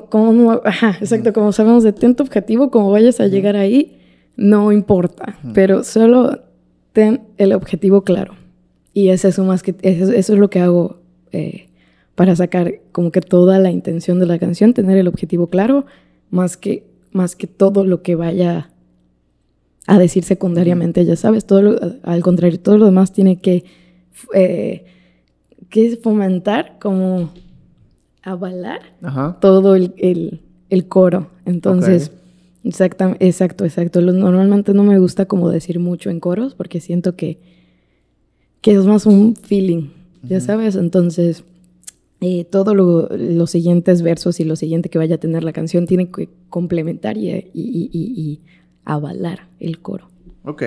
[0.10, 3.98] como, ajá, exacto, como sabemos de ten tu objetivo, como vayas a llegar ahí,
[4.36, 6.42] no importa, pero solo
[6.94, 8.36] ten el objetivo claro.
[8.94, 11.00] Y eso es, más que, eso, es lo que hago
[11.32, 11.70] eh,
[12.16, 15.86] para sacar como que toda la intención de la canción, tener el objetivo claro,
[16.30, 18.70] más que, más que todo lo que vaya
[19.88, 23.64] a decir secundariamente, ya sabes, todo al contrario, todo lo demás tiene que,
[24.34, 24.86] eh,
[25.72, 27.32] que fomentar, como
[28.22, 28.82] avalar
[29.40, 30.42] todo el,
[30.88, 31.32] coro.
[31.46, 32.12] Entonces,
[32.64, 34.02] exacto, exacto, exacto.
[34.02, 37.40] Normalmente no me gusta como decir mucho en coros porque siento que,
[38.62, 39.90] que es más un feeling,
[40.24, 41.44] ya sabes, entonces...
[42.24, 46.12] Eh, todos los siguientes versos y lo siguiente que vaya a tener la canción tiene
[46.12, 48.42] que complementar y
[48.86, 50.08] avalar el coro.
[50.44, 50.62] Ok.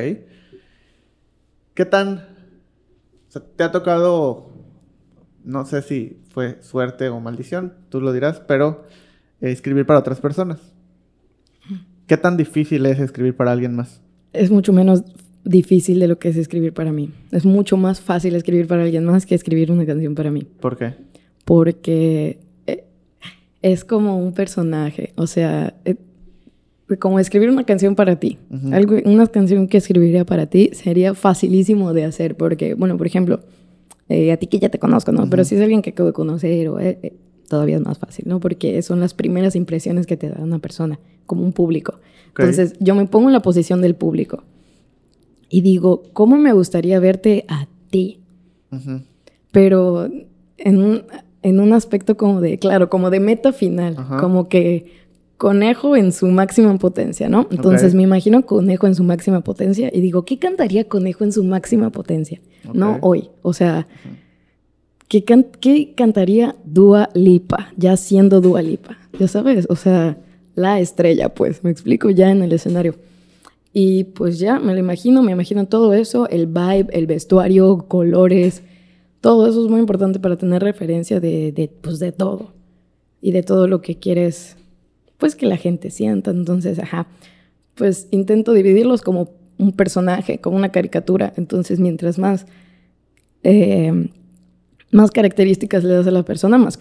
[1.74, 2.24] ¿Qué tan...
[3.56, 4.53] te ha tocado,
[5.44, 8.84] no sé si fue suerte o maldición, tú lo dirás, pero
[9.40, 10.58] eh, escribir para otras personas.
[12.06, 14.00] ¿Qué tan difícil es escribir para alguien más?
[14.32, 15.04] Es mucho menos
[15.44, 17.10] difícil de lo que es escribir para mí.
[17.30, 20.46] Es mucho más fácil escribir para alguien más que escribir una canción para mí.
[20.60, 20.94] ¿Por qué?
[21.44, 22.84] Porque eh,
[23.62, 25.12] es como un personaje.
[25.16, 25.96] O sea, eh,
[26.98, 28.38] como escribir una canción para ti.
[28.72, 33.40] Algo, una canción que escribiría para ti sería facilísimo de hacer porque, bueno, por ejemplo,
[34.08, 35.28] eh, a ti que ya te conozco, ¿no?
[35.30, 37.16] Pero si es alguien que acabo de conocer o, eh, eh,
[37.48, 38.40] todavía es más fácil, ¿no?
[38.40, 42.00] Porque son las primeras impresiones que te da una persona, como un público.
[42.28, 44.42] Entonces, yo me pongo en la posición del público
[45.48, 48.20] y digo, ¿cómo me gustaría verte a ti?
[49.52, 50.08] Pero
[50.58, 51.02] en un,
[51.42, 55.03] en un aspecto como de, claro, como de meta final, como que
[55.36, 57.48] Conejo en su máxima potencia, ¿no?
[57.50, 61.42] Entonces me imagino Conejo en su máxima potencia y digo, ¿qué cantaría Conejo en su
[61.42, 62.40] máxima potencia?
[62.72, 63.30] No hoy.
[63.42, 63.88] O sea,
[65.08, 65.24] ¿qué,
[65.96, 68.96] cantaría Dua Lipa, ya siendo Dua Lipa?
[69.18, 70.18] Ya sabes, o sea,
[70.54, 72.94] la estrella, pues, me explico ya en el escenario.
[73.72, 78.62] Y pues ya me lo imagino, me imagino todo eso, el vibe, el vestuario, colores,
[79.20, 82.52] todo eso es muy importante para tener referencia de, de, pues, de todo
[83.20, 84.56] y de todo lo que quieres
[85.24, 86.32] pues que la gente sienta.
[86.32, 87.06] Entonces, ajá,
[87.76, 91.32] pues intento dividirlos como un personaje, como una caricatura.
[91.38, 92.44] Entonces, mientras más,
[93.42, 94.10] eh,
[94.90, 96.76] más características le das a la persona, más,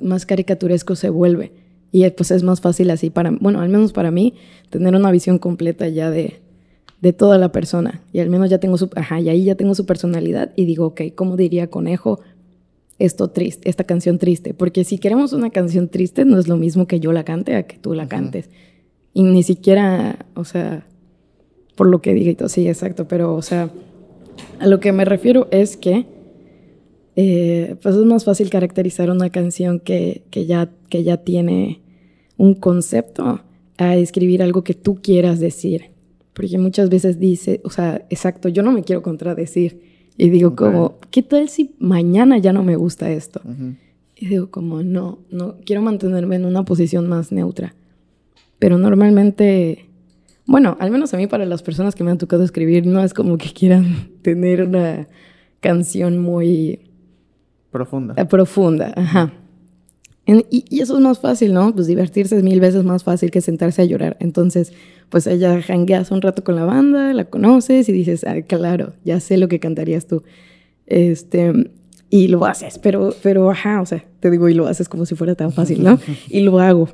[0.00, 1.52] más caricaturesco se vuelve.
[1.92, 4.34] Y pues es más fácil así para, bueno, al menos para mí,
[4.68, 6.40] tener una visión completa ya de,
[7.00, 8.02] de toda la persona.
[8.12, 10.86] Y al menos ya tengo su, ajá, y ahí ya tengo su personalidad y digo,
[10.86, 12.18] ok, ¿cómo diría conejo?
[12.98, 16.86] Esto triste, esta canción triste, porque si queremos una canción triste no es lo mismo
[16.86, 18.48] que yo la cante a que tú la cantes.
[19.12, 20.86] Y ni siquiera, o sea,
[21.74, 23.70] por lo que diga sí, exacto, pero, o sea,
[24.58, 26.06] a lo que me refiero es que,
[27.16, 31.80] eh, pues es más fácil caracterizar una canción que, que, ya, que ya tiene
[32.36, 33.40] un concepto
[33.78, 35.90] a escribir algo que tú quieras decir.
[36.32, 39.80] Porque muchas veces dice, o sea, exacto, yo no me quiero contradecir
[40.16, 43.40] y digo como, ¿qué tal si mañana ya no me gusta esto?
[44.14, 47.74] Y digo como, no, no, quiero mantenerme en una posición más neutra.
[48.58, 49.84] Pero normalmente,
[50.46, 53.12] Bueno, al menos a mí, para las personas que me han tocado escribir, no es
[53.12, 55.06] como que quieran tener una
[55.60, 56.80] canción muy...
[57.70, 58.14] Profunda.
[58.16, 59.32] Eh, profunda, ajá.
[60.26, 61.72] Y, y, eso es más fácil, ¿no?
[61.72, 64.16] Pues divertirse es mil veces más fácil que sentarse a llorar.
[64.18, 64.72] Entonces,
[65.08, 69.20] pues ella jangueas un rato con la banda, la conoces y dices, ah, claro, ya
[69.20, 70.24] sé lo que cantarías tú.
[70.86, 71.70] Este,
[72.10, 75.14] y lo haces, pero, pero, ajá, o sea, te digo, y lo haces como si
[75.14, 75.98] fuera tan fácil, ¿no?
[76.28, 76.88] y lo hago,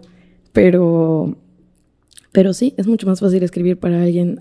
[0.52, 1.36] pero,
[2.32, 4.38] pero sí, es mucho más fácil escribir para alguien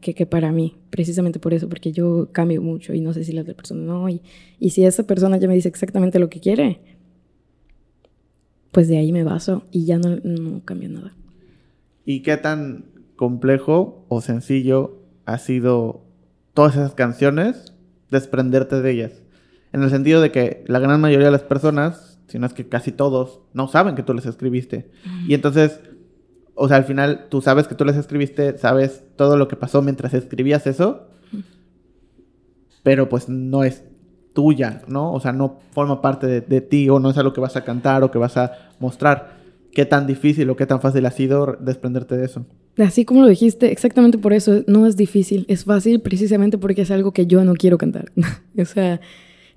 [0.00, 3.32] que, que, para mí, precisamente por eso, porque yo cambio mucho y no sé si
[3.32, 4.22] la otra persona no, y,
[4.60, 6.80] y si esa persona ya me dice exactamente lo que quiere,
[8.74, 11.14] pues de ahí me baso y ya no, no cambio nada.
[12.04, 16.02] ¿Y qué tan complejo o sencillo ha sido
[16.54, 17.72] todas esas canciones
[18.10, 19.12] desprenderte de ellas?
[19.72, 22.68] En el sentido de que la gran mayoría de las personas, si no es que
[22.68, 24.90] casi todos, no saben que tú les escribiste.
[25.28, 25.80] Y entonces,
[26.56, 29.82] o sea, al final tú sabes que tú les escribiste, sabes todo lo que pasó
[29.82, 31.06] mientras escribías eso,
[32.82, 33.84] pero pues no es
[34.34, 35.12] tuya, ¿no?
[35.12, 37.64] O sea, no forma parte de, de, ti o no es algo que vas a
[37.64, 39.42] cantar o que vas a mostrar.
[39.72, 42.44] ¿Qué tan difícil o qué tan fácil ha sido desprenderte de eso?
[42.78, 46.90] Así como lo dijiste, exactamente por eso no es difícil, es fácil precisamente porque es
[46.90, 48.12] algo que yo no quiero cantar.
[48.58, 49.00] o sea,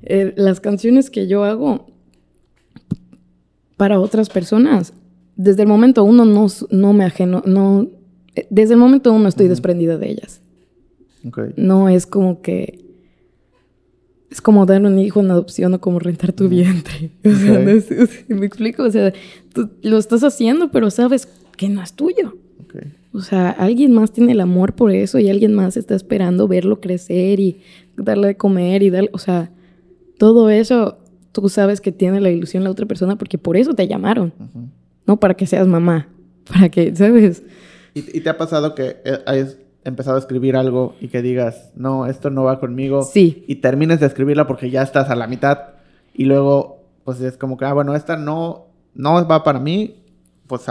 [0.03, 1.87] eh, las canciones que yo hago
[3.75, 4.93] para otras personas,
[5.35, 7.87] desde el momento uno no, no me ajeno, no,
[8.35, 10.41] eh, desde el momento uno estoy desprendida de ellas.
[11.57, 12.86] No es como que
[14.29, 17.11] es como dar un hijo en adopción o como rentar tu vientre.
[17.25, 19.13] O sea, me explico, o sea,
[19.53, 22.35] tú lo estás haciendo, pero sabes que no es tuyo.
[23.13, 26.79] O sea, alguien más tiene el amor por eso y alguien más está esperando verlo
[26.81, 27.61] crecer y
[27.95, 29.51] darle de comer y darle, o sea,
[30.19, 30.99] todo eso
[31.31, 34.33] tú sabes que tiene la ilusión la otra persona porque por eso te llamaron,
[35.05, 36.09] no para que seas mamá,
[36.51, 37.43] para que, ¿sabes?
[37.95, 39.57] ¿Y, te ha pasado que eh, hayas
[39.87, 43.03] empezado a escribir algo y que digas, no, esto no va conmigo?
[43.03, 43.43] Sí.
[43.47, 45.59] Y termines de escribirla porque ya estás a la mitad
[46.13, 49.95] y luego, pues es como que, ah, bueno, esta no, no va para mí,
[50.47, 50.65] pues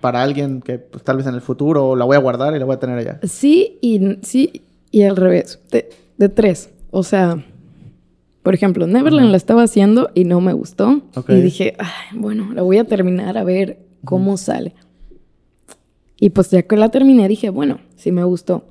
[0.00, 2.64] para alguien que pues, tal vez en el futuro la voy a guardar y la
[2.64, 3.20] voy a tener allá.
[3.22, 7.44] Sí y sí y al revés, de, de tres, o sea
[8.44, 11.00] por ejemplo, Neverland la estaba haciendo y no me gustó.
[11.28, 11.76] Y dije,
[12.12, 14.74] bueno, la voy a terminar a ver cómo sale.
[16.24, 18.64] Y pues ya que la terminé, dije, bueno, sí me gustó.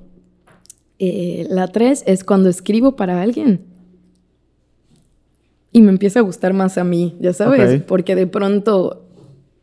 [0.98, 3.60] Eh, la tres es cuando escribo para alguien.
[5.70, 9.06] Y me empieza a gustar más a mí, ya sabes, porque de pronto,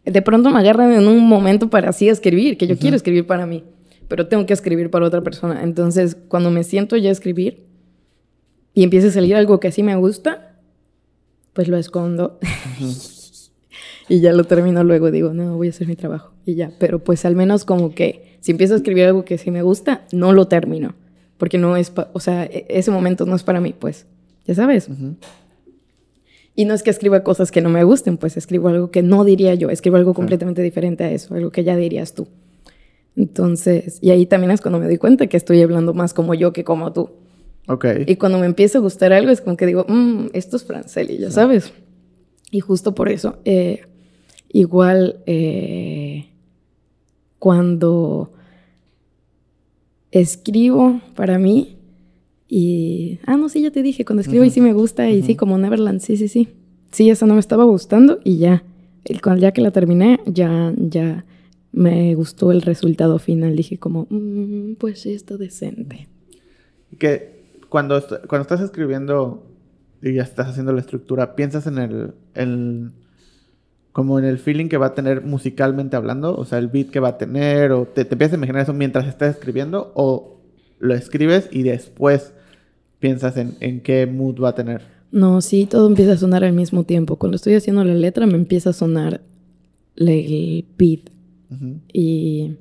[0.05, 3.45] de pronto me agarran en un momento para así escribir, que yo quiero escribir para
[3.45, 3.65] mí,
[4.07, 5.61] pero tengo que escribir para otra persona.
[5.61, 7.65] Entonces, cuando me siento ya a escribir,
[8.73, 10.61] y empieza a salir algo que así me gusta,
[11.51, 12.39] pues lo escondo.
[14.11, 16.33] Y ya lo termino luego, digo, no, voy a hacer mi trabajo.
[16.45, 19.51] Y ya, pero pues al menos como que si empiezo a escribir algo que sí
[19.51, 20.95] me gusta, no lo termino.
[21.37, 24.07] Porque no es, o sea, e-, ese momento no es para mí, pues,
[24.45, 24.89] ya sabes.
[26.57, 29.23] Y no es que escriba cosas que no me gusten, pues escribo algo que no
[29.23, 32.27] diría yo, escribo algo completamente diferente a eso, algo que ya dirías tú.
[33.15, 36.51] Entonces, y ahí también es cuando me doy cuenta que estoy hablando más como yo
[36.51, 37.11] que como tú.
[38.07, 41.17] Y cuando me empieza a gustar algo es como que digo, mmm, esto es Franceli,
[41.17, 41.71] ya sabes.
[42.51, 43.85] Y justo por eso, eh,
[44.53, 46.29] igual eh,
[47.39, 48.31] cuando
[50.11, 51.77] escribo para mí
[52.47, 53.19] y...
[53.25, 55.57] Ah, no, sí, ya te dije, cuando escribo y sí me gusta y sí, como
[55.57, 56.49] Neverland, sí, sí, sí.
[56.91, 58.63] Sí, esa no me estaba gustando y ya.
[59.05, 61.25] El, ya que la terminé, ya, ya
[61.71, 63.55] me gustó el resultado final.
[63.55, 66.07] Dije como, mm, pues sí, está decente.
[66.99, 69.47] Que cuando, cuando estás escribiendo
[70.01, 71.77] y ya estás haciendo la estructura, ¿piensas en
[72.33, 72.91] el,
[73.91, 76.35] como en el feeling que va a tener musicalmente hablando?
[76.35, 78.73] O sea, el beat que va a tener, o te, te empiezas a imaginar eso
[78.73, 80.39] mientras estás escribiendo, o
[80.79, 82.33] lo escribes y después
[82.99, 84.81] piensas en, en qué mood va a tener.
[85.11, 87.17] No, sí, todo empieza a sonar al mismo tiempo.
[87.17, 89.21] Cuando estoy haciendo la letra me empieza a sonar
[89.95, 91.09] el beat.
[91.91, 92.55] Y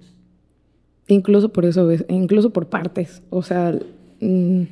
[1.07, 3.23] incluso por eso, incluso por partes.
[3.31, 3.79] O sea,
[4.21, 4.63] mm,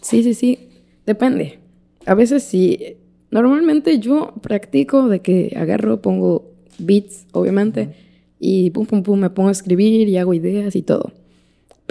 [0.00, 0.58] Sí, sí, sí.
[1.06, 1.58] Depende.
[2.06, 2.96] A veces sí.
[3.30, 7.90] Normalmente yo practico de que agarro, pongo beats, obviamente,
[8.38, 11.12] y pum, pum, pum, me pongo a escribir y hago ideas y todo.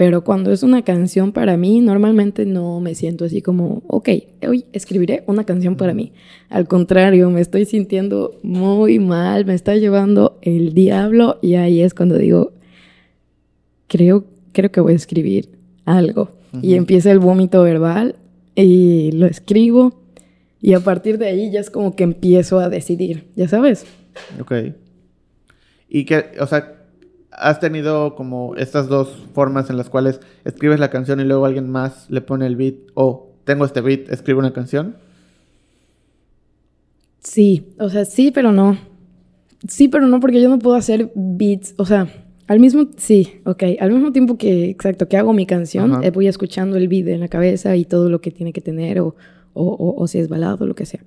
[0.00, 4.08] Pero cuando es una canción para mí, normalmente no me siento así como, ok,
[4.48, 6.12] hoy escribiré una canción para mí.
[6.48, 11.92] Al contrario, me estoy sintiendo muy mal, me está llevando el diablo y ahí es
[11.92, 12.52] cuando digo,
[13.88, 15.50] creo, creo que voy a escribir
[15.84, 16.30] algo
[16.62, 18.16] y empieza el vómito verbal
[18.56, 19.99] y lo escribo
[20.60, 23.86] y a partir de ahí ya es como que empiezo a decidir, ya sabes.
[24.40, 24.52] Ok.
[25.88, 26.80] Y que, o sea,
[27.40, 31.70] ¿Has tenido como estas dos formas en las cuales escribes la canción y luego alguien
[31.70, 34.96] más le pone el beat o tengo este beat, escribo una canción?
[37.20, 38.76] Sí, o sea, sí, pero no.
[39.68, 42.08] Sí, pero no, porque yo no puedo hacer beats, o sea,
[42.46, 46.26] al mismo, sí, ok, al mismo tiempo que, exacto, que hago mi canción, eh, voy
[46.26, 49.14] escuchando el beat en la cabeza y todo lo que tiene que tener, o,
[49.52, 51.00] o, o, si es balado, lo que sea.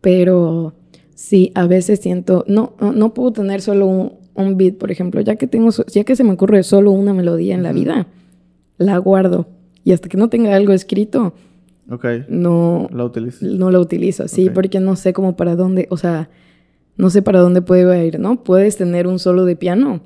[0.00, 0.74] Pero
[1.14, 5.36] sí, a veces siento, no, no, puedo tener solo un, un, beat, por ejemplo, ya
[5.36, 8.06] que tengo, ya que se me ocurre solo una melodía en la vida,
[8.78, 9.46] la guardo.
[9.84, 11.34] Y hasta que no tenga algo escrito,
[11.90, 12.24] okay.
[12.28, 13.46] no, la utilizo.
[13.46, 16.30] No la utilizo, sí, porque no sé cómo para dónde, o sea,
[16.96, 18.42] no sé para dónde puede ir, ¿no?
[18.42, 20.00] Puedes tener un solo de piano,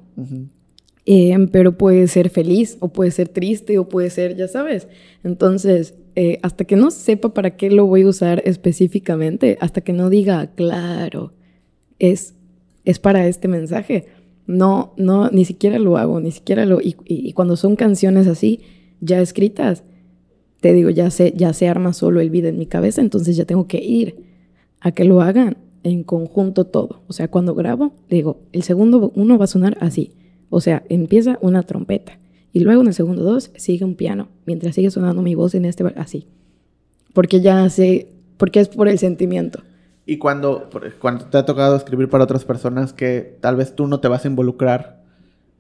[1.04, 4.88] eh, pero puede ser feliz, o puede ser triste, o puede ser, ya sabes.
[5.24, 9.92] Entonces, eh, hasta que no sepa para qué lo voy a usar específicamente, hasta que
[9.92, 11.32] no diga, claro,
[11.98, 12.34] es,
[12.84, 14.06] es para este mensaje,
[14.46, 16.80] no, no, ni siquiera lo hago, ni siquiera lo...
[16.82, 18.60] Y, cuando son canciones así,
[19.00, 19.84] ya escritas,
[20.60, 23.46] te digo, ya se, ya se arma solo el video en mi cabeza, entonces ya
[23.46, 24.16] tengo que ir
[24.80, 27.02] a que lo hagan en conjunto todo.
[27.06, 30.12] O sea, cuando grabo, digo, el segundo uno va a sonar así.
[30.50, 32.18] O sea, empieza una trompeta
[32.53, 35.64] y luego en el segundo dos sigue un piano, mientras sigue sonando mi voz en
[35.64, 36.26] este así.
[37.12, 39.61] Porque ya sé, porque es por el sentimiento.
[40.05, 40.68] Y cuando,
[41.00, 44.24] cuando te ha tocado escribir para otras personas que tal vez tú no te vas
[44.24, 45.03] a involucrar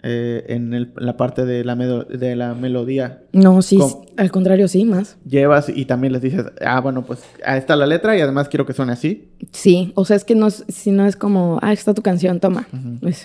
[0.04, 3.22] eh, en, la parte de la, de la melodía.
[3.32, 3.78] No, sí,
[4.16, 5.16] al contrario, sí, más.
[5.24, 8.66] Llevas y también les dices, ah, bueno, pues ahí está la letra y además quiero
[8.66, 9.30] que suene así.
[9.52, 12.66] Sí, o sea, es que no, si no es como, ah, está tu canción, toma.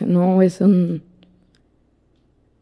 [0.06, 1.02] no, es un...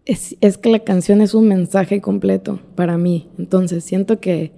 [0.06, 3.30] Es, que la canción es un mensaje completo para mí.
[3.40, 4.52] Entonces, siento que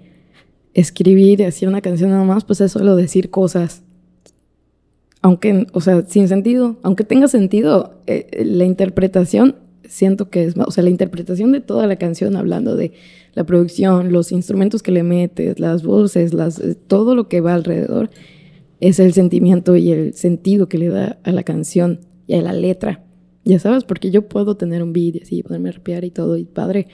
[0.73, 3.83] escribir hacer una canción nada más, pues es solo decir cosas
[5.21, 10.71] aunque, o sea, sin sentido, aunque tenga sentido, eh, la interpretación siento que es, o
[10.71, 12.93] sea, la interpretación de toda la canción, hablando de
[13.33, 18.09] la producción, los instrumentos que le metes, las voces, eh, todo lo que va alrededor,
[18.79, 22.53] es el sentimiento y el sentido que le da a la canción y a la
[22.53, 23.03] letra.
[23.47, 26.45] Ya sabes, porque yo puedo tener un beat y así, poderme rapear y todo, y
[26.45, 26.87] padre.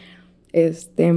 [0.51, 1.11] Este,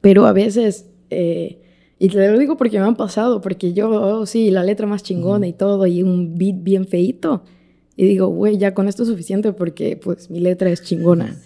[0.00, 1.62] pero a veces eh,
[1.98, 5.02] y te lo digo porque me han pasado, porque yo, oh, sí, la letra más
[5.02, 7.42] chingona y todo, y un beat bien feito.
[7.96, 11.36] Y digo, güey, ya con esto es suficiente porque pues mi letra es chingona.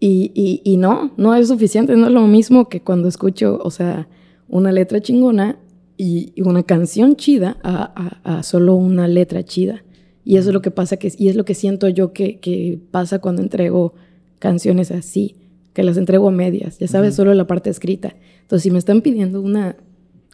[0.00, 3.70] Y, y, y, no, no es suficiente, no es lo mismo que cuando escucho, o
[3.70, 4.08] sea,
[4.48, 5.60] una letra chingona
[5.96, 9.84] y, una canción chida a, a, a, solo una letra chida.
[10.24, 12.78] Y eso es lo que pasa, que, y es lo que siento yo que, que
[12.90, 13.94] pasa cuando entrego
[14.38, 15.36] canciones así
[15.72, 18.14] que las entrego a medias, ya sabes, solo la parte escrita.
[18.42, 19.76] Entonces, si me están pidiendo una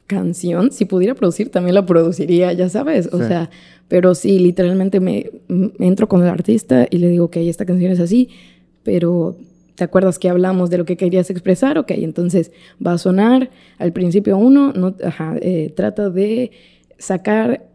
[0.07, 3.51] canción, si pudiera producir, también la produciría, ya sabes, o sea,
[3.89, 5.31] pero sí, literalmente me,
[5.79, 8.31] entro con el artista y le digo, ok, esta canción es así,
[8.83, 9.37] pero
[9.75, 11.79] ¿te acuerdas que hablamos de lo que querías expresar?
[11.79, 12.53] Ok, entonces
[12.85, 16.51] va a sonar al principio uno, no, ajá, eh, trata de
[16.99, 17.69] sacar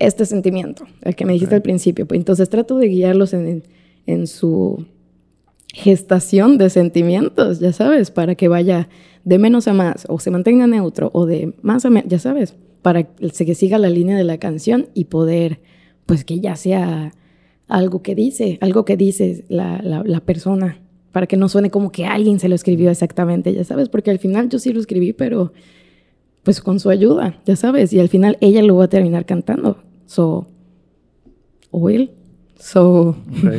[0.00, 3.62] este sentimiento, el que me dijiste al principio, pues entonces trato de guiarlos en,
[4.06, 4.84] en su
[5.72, 8.88] gestación de sentimientos, ya sabes, para que vaya
[9.24, 12.56] de menos a más o se mantenga neutro o de más a menos, ya sabes,
[12.82, 15.60] para que siga la línea de la canción y poder,
[16.06, 17.12] pues que ya sea
[17.68, 20.78] algo que dice, algo que dice la, la, persona,
[21.12, 24.18] para que no suene como que alguien se lo escribió exactamente, ya sabes, porque al
[24.18, 25.52] final yo sí lo escribí, pero
[26.42, 29.78] pues con su ayuda, ya sabes, y al final ella lo va a terminar cantando,
[30.10, 30.46] so,
[31.70, 32.10] o él,
[32.58, 33.14] so...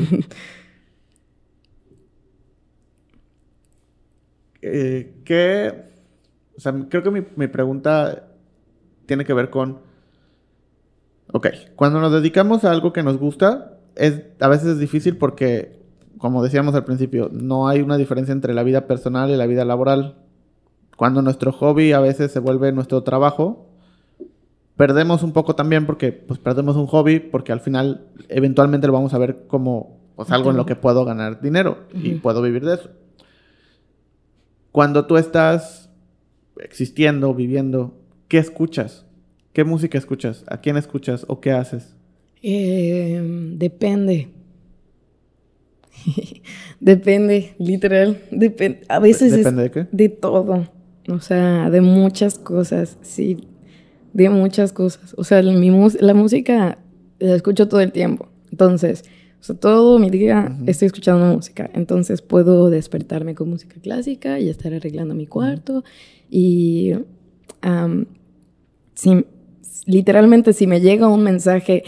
[4.61, 5.85] eh, que,
[6.57, 8.27] o sea, creo que mi, mi, pregunta
[9.05, 9.79] tiene que ver con,
[11.31, 11.47] ok,
[11.77, 15.79] cuando nos dedicamos a algo que nos gusta, es, a veces es difícil porque,
[16.17, 19.63] como decíamos al principio, no hay una diferencia entre la vida personal y la vida
[19.63, 20.17] laboral.
[20.97, 23.70] Cuando nuestro hobby a veces se vuelve nuestro trabajo,
[24.81, 29.13] perdemos un poco también porque pues perdemos un hobby porque al final eventualmente lo vamos
[29.13, 32.73] a ver como pues, algo en lo que puedo ganar dinero y puedo vivir de
[32.73, 32.89] eso.
[34.71, 35.91] Cuando tú estás
[36.57, 37.93] existiendo, viviendo,
[38.27, 39.05] ¿qué escuchas?
[39.53, 40.45] ¿Qué música escuchas?
[40.47, 41.95] ¿A quién escuchas o qué haces?
[42.41, 43.21] Eh,
[43.57, 44.29] depende.
[46.79, 48.19] depende, literal.
[48.31, 48.81] Depende.
[48.89, 49.87] A veces ¿Depende de qué?
[49.91, 50.67] De todo.
[51.07, 52.97] O sea, de muchas cosas.
[53.03, 53.47] Sí,
[54.13, 55.13] de muchas cosas.
[55.17, 56.77] O sea, mi la música
[57.19, 58.29] la escucho todo el tiempo.
[58.51, 59.03] Entonces,
[59.39, 61.69] o sea, todo mi día estoy escuchando música.
[61.73, 65.83] Entonces puedo despertarme con música clásica y estar arreglando mi cuarto.
[66.29, 66.93] Y
[68.95, 69.25] si,
[69.85, 71.83] literalmente si me llega un mensaje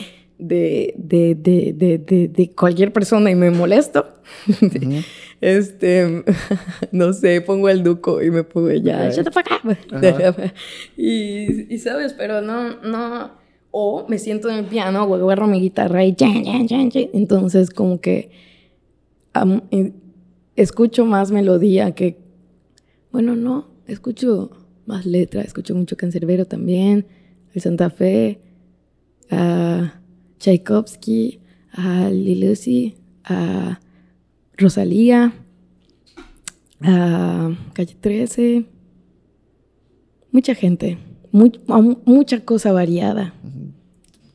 [0.48, 4.06] de, de, de, de, cualquier persona y me molesto,
[5.41, 6.24] este,
[6.91, 10.52] no sé, pongo el duco y me pongo ya, shut the fuck up.
[10.98, 13.32] y, y, sabes, pero no, no,
[13.72, 16.16] o me siento en el piano, agarro mi guitarra y
[17.14, 18.32] entonces como que
[20.56, 22.20] escucho más melodía que,
[23.12, 24.52] bueno, no, escucho
[24.86, 27.08] más letra, escucho mucho Cancerbero también,
[27.54, 28.41] el Santa Fe,
[29.30, 30.03] a
[30.44, 31.39] Tchaikovsky,
[31.72, 33.80] a Lilusi, a
[34.58, 35.32] Rosalía,
[36.82, 38.66] a Calle 13,
[40.34, 40.98] mucha gente,
[41.32, 43.34] mucha cosa variada.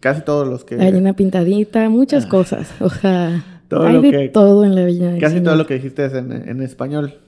[0.01, 0.77] Casi todos los que...
[0.81, 2.29] Hay una pintadita, muchas ah.
[2.31, 6.15] cosas, o sea, hay de todo en la Bella Casi todo lo que dijiste es
[6.15, 7.19] en, en español,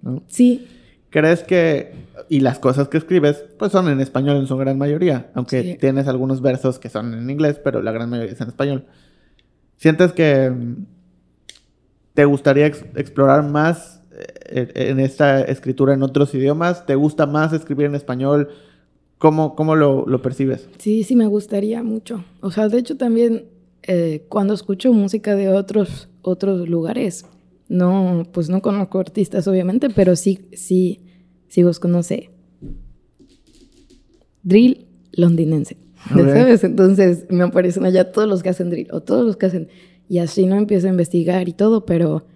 [0.00, 0.22] ¿no?
[0.28, 0.66] Sí.
[1.10, 1.92] ¿Crees que
[2.28, 6.06] y las cosas que escribes, pues son en español en su gran mayoría, aunque tienes
[6.06, 8.84] algunos versos que son en inglés, pero la gran mayoría es en español.
[9.76, 10.86] ¿Sientes que mm,
[12.14, 16.86] te gustaría explorar más eh, en esta escritura en otros idiomas?
[16.86, 18.50] ¿Te gusta más escribir en español?
[19.18, 20.68] ¿Cómo, cómo lo, lo, percibes?
[20.78, 22.24] Sí, sí, me gustaría mucho.
[22.40, 23.46] O sea, de hecho también
[23.82, 27.24] eh, cuando escucho música de otros, otros lugares,
[27.70, 31.00] no, pues no conozco artistas obviamente, pero sí, sí
[31.48, 32.28] si vos conoces
[34.42, 35.76] drill londinense.
[36.08, 36.64] ¿Sabes?
[36.64, 39.68] Entonces me aparecen allá todos los que hacen drill o todos los que hacen.
[40.08, 42.26] Y así no empiezo a investigar y todo, pero,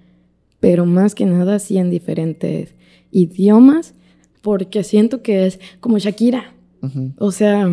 [0.61, 2.75] pero más que nada sí en diferentes
[3.11, 3.95] idiomas,
[4.43, 6.55] porque siento que es como Shakira.
[7.17, 7.67] O sea,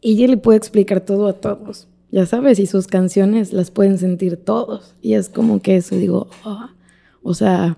[0.00, 4.36] ella le puede explicar todo a todos, ya sabes, y sus canciones las pueden sentir
[4.36, 4.94] todos.
[5.02, 6.74] Y es como que eso, digo, ah",
[7.22, 7.76] o sea,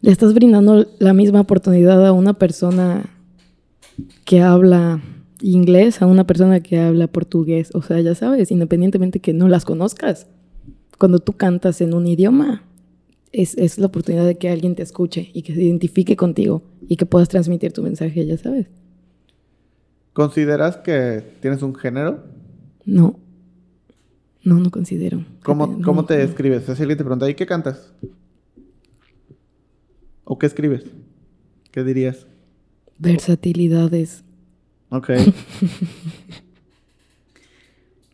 [0.00, 3.10] le estás brindando la misma oportunidad a una persona
[4.24, 5.00] que habla
[5.40, 7.70] inglés, a una persona que habla portugués.
[7.74, 10.26] O sea, ya sabes, independientemente que no las conozcas.
[10.98, 12.62] Cuando tú cantas en un idioma,
[13.32, 16.96] es, es la oportunidad de que alguien te escuche y que se identifique contigo y
[16.96, 18.66] que puedas transmitir tu mensaje, ya sabes.
[20.12, 22.24] ¿Consideras que tienes un género?
[22.84, 23.18] No.
[24.42, 25.24] No, no considero.
[25.42, 26.64] ¿Cómo, ¿cómo te describes?
[26.64, 27.92] Si alguien te pregunta, ¿y qué cantas?
[30.24, 30.84] ¿O qué escribes?
[31.70, 32.26] ¿Qué dirías?
[32.98, 34.24] Versatilidades.
[34.90, 35.10] Ok.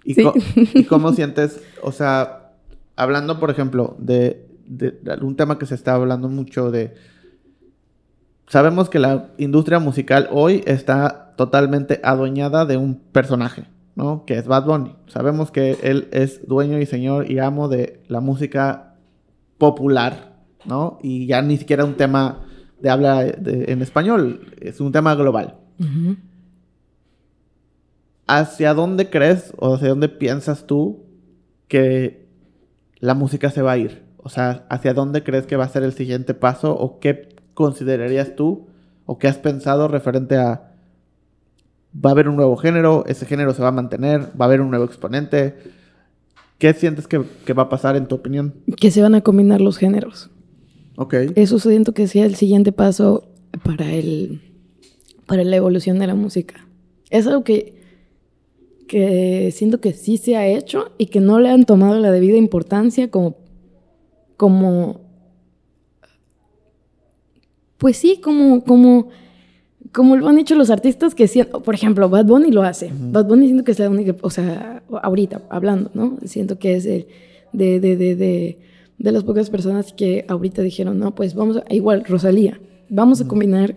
[0.05, 2.53] ¿Y, cómo sientes, o sea,
[2.95, 6.95] hablando, por ejemplo, de, de, un tema que se está hablando mucho de...
[8.47, 13.65] Sabemos que la industria musical hoy está totalmente adueñada de un personaje,
[13.97, 14.25] ¿no?
[14.25, 14.95] Que es Bad Bunny.
[15.09, 18.95] Sabemos que él es dueño y señor y amo de la música
[19.59, 20.37] popular,
[20.67, 20.99] ¿no?
[21.03, 22.45] Y ya ni siquiera un tema
[22.81, 25.57] de habla en español, es un tema global.
[28.27, 31.05] ¿Hacia dónde crees o hacia dónde piensas tú
[31.69, 32.29] que
[32.99, 34.05] la música se va a ir?
[34.19, 38.37] O sea, ¿hacia dónde crees que va a ser el siguiente paso o qué considerarías
[38.37, 38.67] tú
[39.07, 40.66] o qué has pensado referente a
[42.05, 44.61] va a haber un nuevo género, ese género se va a mantener, va a haber
[44.61, 45.55] un nuevo exponente?
[46.59, 48.55] ¿Qué sientes que, que va a pasar en tu opinión?
[48.79, 50.31] Que se van a combinar los géneros.
[50.97, 51.15] Ok.
[51.35, 53.29] Eso siento que sea el siguiente paso
[53.63, 54.41] para, el,
[55.27, 56.67] para la evolución de la música.
[57.11, 57.83] Es algo que,
[58.89, 62.37] que siento que sí se ha hecho y que no le han tomado la debida
[62.37, 63.37] importancia como,
[64.37, 65.07] como
[67.79, 69.09] pues sí, como, como,
[69.93, 72.91] como lo han hecho los artistas que, por ejemplo, Bad Bunny lo hace.
[72.93, 76.19] Bad Bunny siento que es la única, o sea, ahorita hablando, ¿no?
[76.25, 77.07] Siento que es el
[77.53, 78.59] de, de, de, de
[78.99, 83.29] de las pocas personas que ahorita dijeron, no, pues vamos a, igual, Rosalía, vamos a
[83.29, 83.77] combinar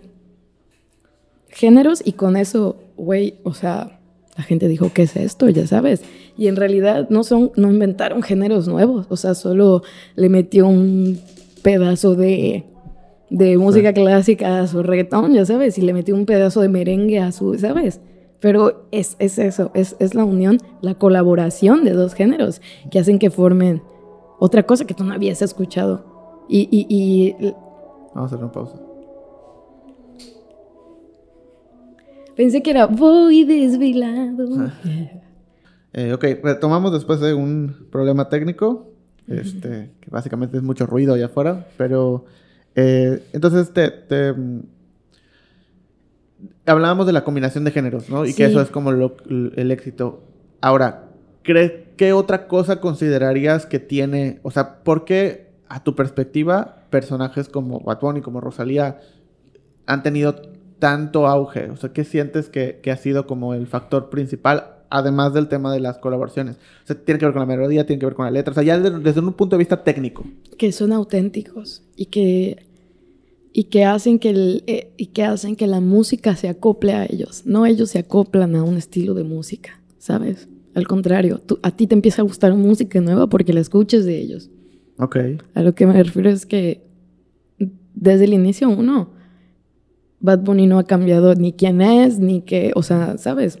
[1.48, 4.00] géneros y con eso, güey, o sea,
[4.36, 5.48] la gente dijo, ¿qué es esto?
[5.48, 6.02] Ya sabes.
[6.38, 9.82] Y en realidad no son, no inventaron géneros nuevos, o sea, solo
[10.16, 11.20] le metió un
[11.62, 12.64] pedazo de,
[13.30, 17.20] de música clásica a su reggaetón, ya sabes, y le metió un pedazo de merengue
[17.20, 18.00] a su, ¿sabes?
[18.40, 22.60] Pero es, es eso, es, es la unión, la colaboración de dos géneros
[22.90, 23.82] que hacen que formen
[24.38, 26.04] otra cosa que tú no habías escuchado.
[26.48, 27.36] Y, y,
[28.14, 28.80] Vamos a hacer una pausa.
[32.34, 34.70] Pensé que era voy desvelado.
[35.92, 38.86] eh, ok, retomamos después de un problema técnico.
[39.28, 41.68] Este, que básicamente es mucho ruido allá afuera.
[41.76, 42.24] Pero
[42.74, 44.60] eh, entonces te, mm,
[46.66, 48.24] hablábamos de la combinación de géneros, ¿no?
[48.24, 50.22] Y que eso es como el éxito.
[50.60, 51.10] Ahora,
[51.42, 54.40] ¿qué otra cosa considerarías que tiene?
[54.42, 59.00] O sea, ¿por qué, a tu perspectiva, personajes como Bad y como Rosalía
[59.86, 60.36] han tenido
[60.78, 61.70] tanto auge?
[61.70, 65.80] O sea, ¿qué sientes que, ha sido como el factor principal además del tema de
[65.80, 66.56] las colaboraciones.
[66.56, 68.54] O sea, tiene que ver con la melodía, tiene que ver con la letra, o
[68.54, 70.26] sea, ya desde, un punto de vista técnico.
[70.58, 72.66] Que son auténticos y que,
[73.52, 77.06] y que, hacen que el, eh, y que hacen que la música se acople a
[77.06, 80.48] ellos, no ellos se acoplan a un estilo de música, ¿sabes?
[80.74, 84.50] Al contrario, a ti te empieza a gustar música nueva porque la escuches de ellos.
[84.98, 85.16] Ok.
[85.54, 86.82] A lo que me refiero es que
[87.94, 89.10] desde el inicio uno,
[90.20, 93.58] Bad Bunny no ha cambiado ni quién es, ni qué, o sea, ¿sabes?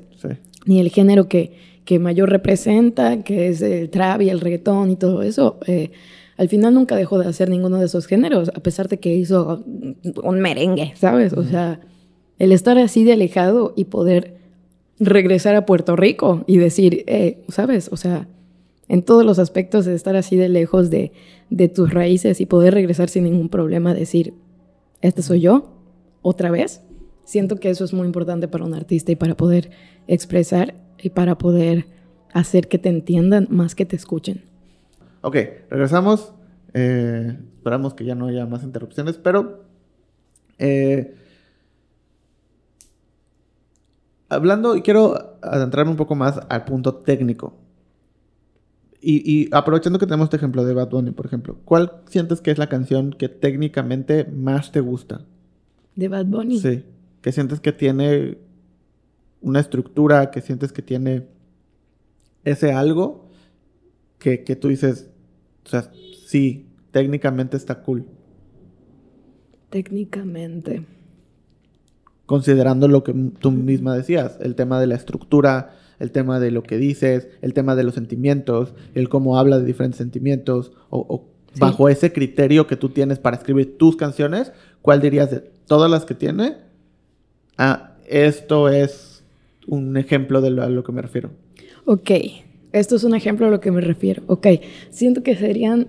[0.66, 1.52] Ni el género que,
[1.84, 5.58] que mayor representa, que es el trap y el reggaetón y todo eso.
[5.66, 5.90] Eh,
[6.36, 9.64] al final nunca dejó de hacer ninguno de esos géneros, a pesar de que hizo
[10.22, 11.32] un merengue, ¿sabes?
[11.34, 11.80] O sea,
[12.38, 14.38] el estar así de alejado y poder
[14.98, 17.90] regresar a Puerto Rico y decir, eh, ¿sabes?
[17.92, 18.28] O sea,
[18.88, 21.12] en todos los aspectos de estar así de lejos de,
[21.50, 24.34] de tus raíces y poder regresar sin ningún problema, decir,
[25.02, 25.72] este soy yo,
[26.22, 26.82] otra vez.
[27.30, 29.70] Siento que eso es muy importante para un artista y para poder
[30.08, 31.86] expresar y para poder
[32.32, 34.42] hacer que te entiendan más que te escuchen.
[35.20, 35.36] Ok,
[35.70, 36.34] regresamos.
[36.74, 39.62] Eh, esperamos que ya no haya más interrupciones, pero
[40.58, 41.14] eh,
[44.28, 47.54] hablando, y quiero adentrarme un poco más al punto técnico.
[49.00, 52.58] Y, aprovechando que tenemos este ejemplo de Bad Bunny, por ejemplo, ¿cuál sientes que es
[52.58, 55.20] la canción que técnicamente más te gusta?
[55.94, 56.58] De Bad Bunny.
[56.58, 56.84] Sí.
[57.20, 58.38] Que sientes que tiene
[59.40, 61.26] una estructura, que sientes que tiene
[62.44, 63.30] ese algo
[64.18, 65.08] que, tú dices,
[65.64, 65.90] o sea,
[66.26, 68.04] sí, técnicamente está cool.
[69.70, 70.84] Técnicamente.
[72.26, 76.62] Considerando lo que tú misma decías, el tema de la estructura, el tema de lo
[76.62, 81.26] que dices, el tema de los sentimientos, el cómo habla de diferentes sentimientos, o,
[81.58, 84.52] bajo ese criterio que tú tienes para escribir tus canciones,
[84.82, 86.69] ¿cuál dirías de todas las que tiene?
[87.62, 89.22] Ah, esto es
[89.66, 91.30] un ejemplo de lo, a lo que me refiero.
[91.84, 92.10] Ok,
[92.72, 94.22] esto es un ejemplo a lo que me refiero.
[94.26, 94.46] Ok,
[94.88, 95.86] siento que serían,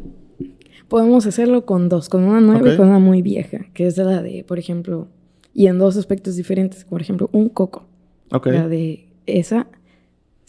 [0.87, 4.21] podemos hacerlo con dos, con una nueva y con una muy vieja, que es la
[4.21, 5.07] de, por ejemplo,
[5.53, 7.85] y en dos aspectos diferentes, por ejemplo, un coco.
[8.31, 8.47] Ok.
[8.47, 9.67] La de esa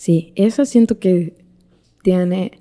[0.02, 1.34] Sí, esa siento que
[2.02, 2.58] tiene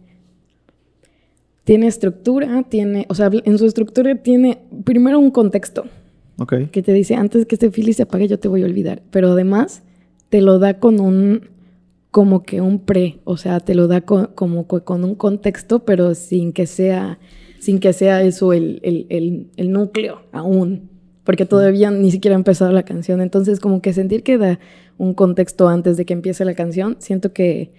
[1.64, 5.86] tiene estructura, tiene, o sea, en su estructura tiene primero un contexto.
[6.38, 6.53] Ok.
[6.71, 9.01] Que te dice, antes que este fili se apague, yo te voy a olvidar.
[9.11, 9.84] Pero además,
[10.29, 11.49] te lo da con un,
[12.09, 16.53] como que un pre, o sea, te lo da como con un contexto, pero sin
[16.53, 17.19] que sea,
[17.59, 20.89] sin que sea eso el, el, el núcleo aún.
[21.23, 23.21] Porque todavía ni siquiera ha empezado la canción.
[23.21, 24.59] Entonces, como que sentir que da
[24.97, 27.71] un contexto antes de que empiece la canción, siento que,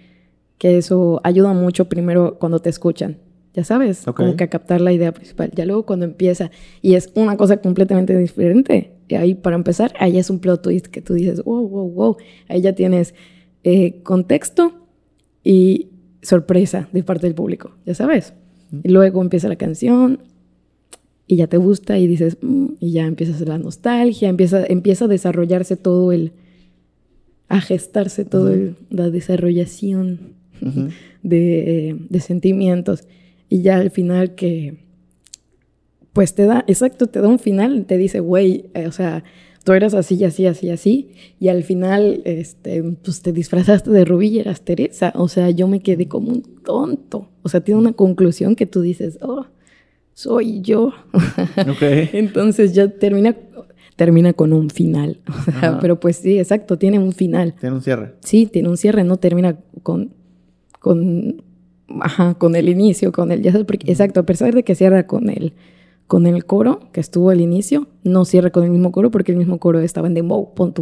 [0.57, 3.17] que eso ayuda mucho primero cuando te escuchan.
[3.53, 5.51] Ya sabes, como que a captar la idea principal.
[5.53, 6.49] Ya luego cuando empieza
[6.81, 10.87] y es una cosa completamente diferente, y ahí para empezar, ahí es un plot twist
[10.87, 12.17] que tú dices, wow, wow, wow.
[12.47, 13.13] Ahí ya tienes
[13.63, 14.73] eh, contexto
[15.43, 15.89] y
[16.23, 18.33] sorpresa de parte del público, ya sabes.
[18.83, 20.19] Y luego empieza la canción
[21.27, 25.07] y ya te gusta y dices, mm", y ya empiezas la nostalgia, empieza, empieza a
[25.07, 26.31] desarrollarse todo el,
[27.49, 28.55] a gestarse toda
[28.89, 30.33] la desarrollación
[31.21, 33.03] de, sentimientos.
[33.53, 34.79] Y ya al final que,
[36.11, 39.23] pues te da, exacto, te da un final, te dice, güey, eh, o sea,
[39.63, 44.29] tú eras así, así, así, así, y al final, este, pues te disfrazaste de Rubí
[44.29, 47.93] y eras Teresa, o sea, yo me quedé como un tonto, o sea, tiene una
[47.93, 49.45] conclusión que tú dices, oh,
[50.15, 50.91] soy yo.
[52.11, 53.37] Entonces ya termina,
[53.95, 55.19] termina con un final.
[55.79, 57.53] pero pues sí, exacto, tiene un final.
[57.59, 58.15] Tiene un cierre.
[58.21, 60.15] Sí, tiene un cierre, no termina con,
[60.79, 61.43] con,
[61.99, 65.53] ajá, con el inicio, con el, porque, exacto, a pesar de que cierra con el,
[66.07, 69.37] con el coro que estuvo al inicio, no cierra con el mismo coro porque el
[69.37, 70.73] mismo coro estaba en dembow, pon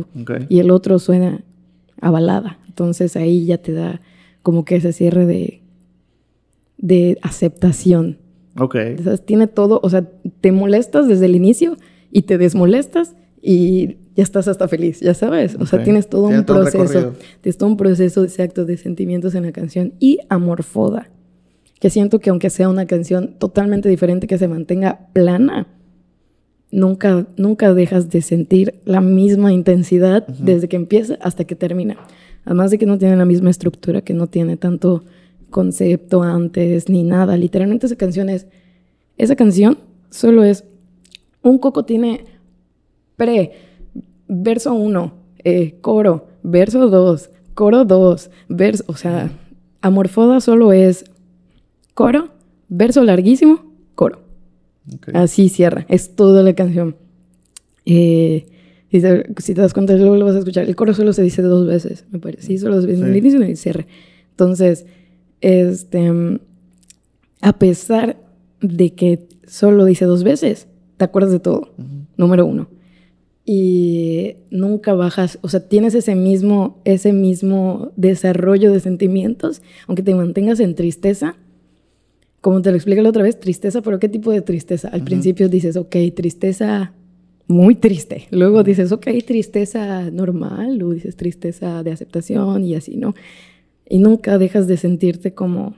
[0.50, 1.44] Y el otro suena
[2.02, 2.60] a balada.
[2.68, 4.02] Entonces ahí ya te da
[4.44, 5.62] como que ese cierre de,
[6.78, 8.18] de aceptación.
[8.58, 8.76] Ok.
[9.26, 10.10] tiene todo, o sea,
[10.42, 11.78] te molestas desde el inicio
[12.12, 15.56] y te desmolestas y ya estás hasta feliz, ya sabes.
[15.60, 17.14] O sea, tienes todo un proceso.
[17.42, 21.10] Tienes todo un proceso exacto de sentimientos en la canción y amorfoda.
[21.80, 25.68] Que siento que aunque sea una canción totalmente diferente, que se mantenga plana,
[26.72, 31.98] nunca, nunca dejas de sentir la misma intensidad desde que empieza hasta que termina.
[32.46, 35.04] Además de que no tiene la misma estructura, que no tiene tanto
[35.50, 37.38] concepto antes ni nada.
[37.38, 38.48] Literalmente esa canción es,
[39.18, 39.78] esa canción
[40.10, 40.66] solo es
[41.44, 42.26] un coco tiene
[43.16, 43.71] pre,
[44.34, 45.14] verso 1,
[45.44, 49.30] eh, coro, verso 2, coro 2, verso, o sea,
[49.82, 51.06] Amorfoda solo es
[51.94, 52.30] coro,
[52.70, 54.22] verso larguísimo, coro.
[55.14, 56.96] Así cierra, es toda la canción.
[57.86, 58.46] Eh,
[58.92, 60.68] Si te, si te das cuenta, luego lo vas a escuchar.
[60.68, 62.48] El coro solo se dice dos veces, me parece.
[62.48, 63.88] Sí, solo se dice en el inicio y en el cierre.
[64.32, 64.86] Entonces,
[65.40, 66.12] este,
[67.42, 68.18] a pesar
[68.62, 70.68] de que solo dice dos veces,
[70.98, 71.74] te acuerdas de todo,
[72.18, 72.68] número uno.
[73.44, 80.14] Y nunca bajas, o sea, tienes ese mismo, ese mismo desarrollo de sentimientos, aunque te
[80.14, 81.36] mantengas en tristeza,
[82.40, 84.90] como te lo expliqué la otra vez, tristeza, pero ¿qué tipo de tristeza?
[84.90, 86.94] Al principio dices, ok, tristeza
[87.48, 88.28] muy triste.
[88.32, 93.16] Luego dices, ok, tristeza normal, o dices tristeza de aceptación y así, ¿no?
[93.90, 95.76] Y nunca dejas de sentirte como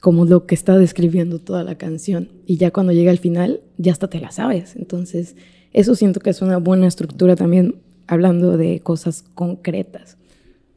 [0.00, 2.28] como lo que está describiendo toda la canción.
[2.46, 4.76] Y ya cuando llega al final, ya hasta te la sabes.
[4.76, 5.36] Entonces,
[5.72, 10.16] eso siento que es una buena estructura también hablando de cosas concretas.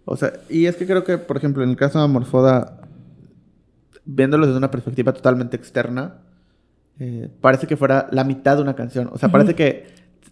[0.05, 2.81] O sea, y es que creo que, por ejemplo, en el caso de Amorfoda,
[4.05, 6.17] viéndolo desde una perspectiva totalmente externa,
[6.99, 9.09] eh, parece que fuera la mitad de una canción.
[9.13, 9.85] O sea, parece que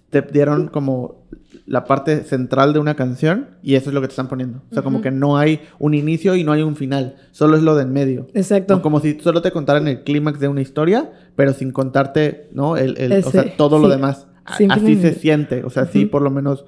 [0.10, 1.24] te dieron como
[1.66, 4.62] la parte central de una canción y eso es lo que te están poniendo.
[4.72, 7.64] O sea, como que no hay un inicio y no hay un final, solo es
[7.64, 8.28] lo de en medio.
[8.34, 8.82] Exacto.
[8.82, 12.76] Como si solo te contaran el clímax de una historia, pero sin contarte, ¿no?
[12.76, 14.26] El, o sea, todo lo demás.
[14.70, 16.66] Así se siente, o sea, sí, por lo menos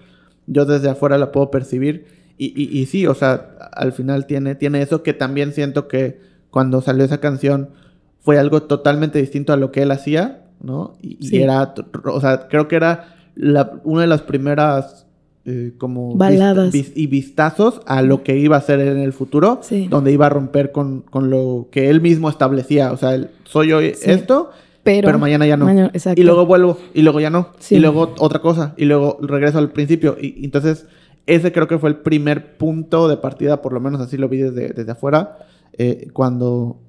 [0.48, 2.06] yo desde afuera la puedo percibir.
[2.38, 6.20] Y, y, y, sí, o sea, al final tiene, tiene eso que también siento que
[6.50, 7.70] cuando salió esa canción
[8.20, 10.94] fue algo totalmente distinto a lo que él hacía, ¿no?
[11.02, 11.74] Y, era,
[12.06, 13.16] o sea, creo que era
[13.84, 15.08] una de las primeras
[15.46, 20.12] eh, como baladas y vistazos a lo que iba a ser en el futuro, donde
[20.12, 22.92] iba a romper con, lo que él mismo establecía.
[22.92, 24.52] O sea, soy hoy esto,
[24.84, 25.92] pero, mañana ya no.
[26.16, 27.50] y luego vuelvo, y luego ya no.
[27.70, 30.18] Y luego otra cosa, y luego regreso al principio.
[30.20, 30.88] Y, entonces,
[31.28, 34.38] ese creo que fue el primer punto de partida, por lo menos así lo vi
[34.38, 35.38] desde, desde afuera,
[35.78, 36.80] eh, cuando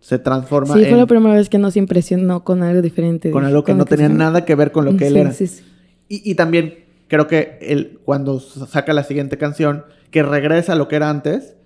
[0.00, 0.74] se transforma.
[0.74, 3.30] Sí, fue la primera vez que nos impresionó con algo diferente.
[3.30, 5.32] Con algo que no tenía nada que ver con lo que él era.
[5.32, 5.64] Sí, sí.
[6.08, 10.96] Y, también creo que él, cuando saca la siguiente canción, que regresa a lo que
[10.96, 11.56] era antes,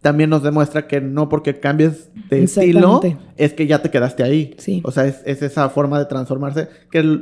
[0.00, 3.00] también nos demuestra que no porque cambies de estilo
[3.36, 4.54] es que ya te quedaste ahí.
[4.58, 4.80] Sí.
[4.84, 7.18] O sea, es, esa forma de transformarse, que es la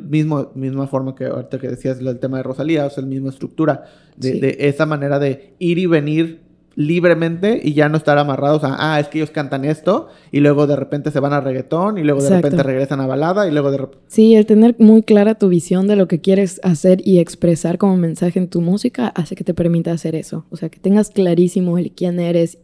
[0.54, 3.84] misma forma que ahorita que decías el tema de Rosalía, o sea, la misma estructura,
[4.16, 6.46] de, de esa manera de ir y venir
[6.76, 10.66] libremente y ya no estar amarrados a, ah, es que ellos cantan esto y luego
[10.66, 13.70] de repente se van a reggaetón y luego de repente regresan a balada y luego
[13.70, 14.04] de repente...
[14.08, 17.96] Sí, el tener muy clara tu visión de lo que quieres hacer y expresar como
[17.96, 20.44] mensaje en tu música hace que te permita hacer eso.
[20.50, 22.58] O sea, que tengas clarísimo el quién eres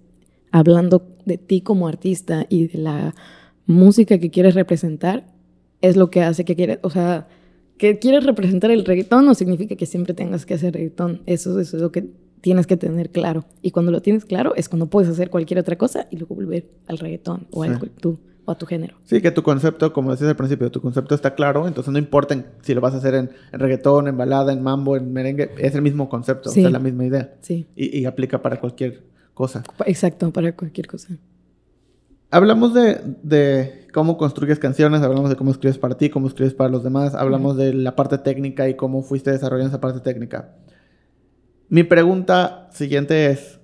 [0.53, 3.15] hablando de ti como artista y de la
[3.67, 5.27] música que quieres representar
[5.81, 7.27] es lo que hace que quieres, o sea,
[7.79, 11.23] que quieres representar el reggaetón no significa que siempre tengas que hacer reggaetón.
[11.27, 12.09] Eso, eso es lo que
[12.41, 13.45] tienes que tener claro.
[13.63, 16.69] Y cuando lo tienes claro es cuando puedes hacer cualquier otra cosa y luego volver
[16.87, 17.65] al reggaetón o,
[18.45, 18.97] o a tu género.
[19.05, 22.45] Sí, que tu concepto, como decías al principio, tu concepto está claro, entonces no importa
[22.63, 25.83] si lo vas a hacer en, reggaetón, en balada, en mambo, en merengue, es el
[25.83, 27.35] mismo concepto, es la misma idea.
[27.41, 27.67] Sí.
[27.77, 29.05] Y, aplica para cualquier
[29.35, 29.63] cosa.
[29.87, 31.17] Exacto, para cualquier cosa.
[32.33, 36.83] Hablamos de, cómo construyes canciones, hablamos de cómo escribes para ti, cómo escribes para los
[36.83, 40.55] demás, hablamos de la parte técnica y cómo fuiste desarrollando esa parte técnica.
[41.69, 43.61] Mi pregunta siguiente es,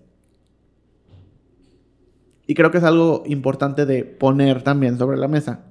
[2.47, 5.65] y creo que es algo importante de poner también sobre la mesa,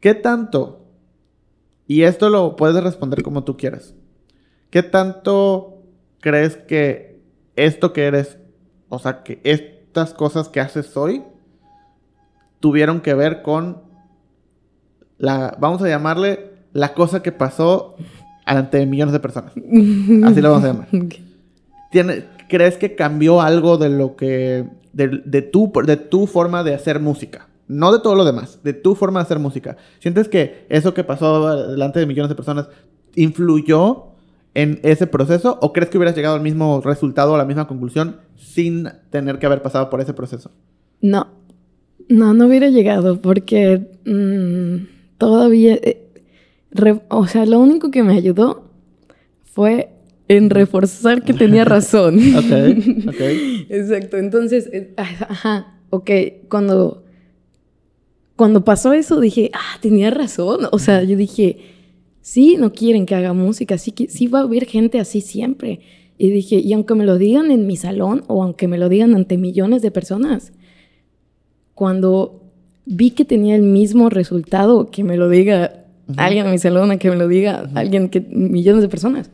[0.00, 0.88] ¿qué tanto,
[1.86, 3.94] y esto lo puedes responder como tú quieras,
[4.70, 5.84] qué tanto
[6.18, 7.22] crees que
[7.54, 8.39] esto que eres,
[8.90, 11.22] o sea, que estas cosas que haces hoy,
[12.60, 13.78] tuvieron que ver con
[15.16, 17.96] la, vamos a llamarle, la cosa que pasó
[18.44, 19.52] ante millones de personas.
[20.24, 20.88] Así lo vamos a llamar.
[22.48, 24.66] ¿Crees que cambió algo de lo que.
[24.92, 27.48] De, tu, de tu forma de hacer música?
[27.68, 29.76] No de todo lo demás, de tu forma de hacer música.
[30.00, 32.68] ¿Sientes que eso que pasó delante de millones de personas
[33.14, 34.09] influyó
[34.54, 35.58] en ese proceso?
[35.60, 39.46] ¿O crees que hubieras llegado al mismo resultado, a la misma conclusión, sin tener que
[39.46, 40.50] haber pasado por ese proceso?
[41.00, 41.28] No.
[42.08, 44.86] No, no hubiera llegado porque mm,
[45.18, 45.74] todavía.
[45.74, 46.08] Eh,
[47.08, 48.70] o sea, lo único que me ayudó
[49.44, 49.90] fue
[50.28, 52.18] en reforzar que tenía razón.
[52.36, 53.20] ok, ok.
[53.68, 54.16] Exacto.
[54.16, 56.10] Entonces, eh, ajá, ok,
[56.48, 57.04] cuando,
[58.36, 60.68] cuando pasó eso dije, ah, tenía razón.
[60.72, 61.58] O sea, yo dije,
[62.20, 65.80] sí, no quieren que haga música, sí, sí va a haber gente así siempre.
[66.18, 69.14] Y dije, y aunque me lo digan en mi salón o aunque me lo digan
[69.14, 70.52] ante millones de personas,
[71.74, 72.42] cuando
[72.84, 75.80] vi que tenía el mismo resultado que me lo diga
[76.16, 79.30] alguien en mi salón que me lo diga, alguien que millones de personas.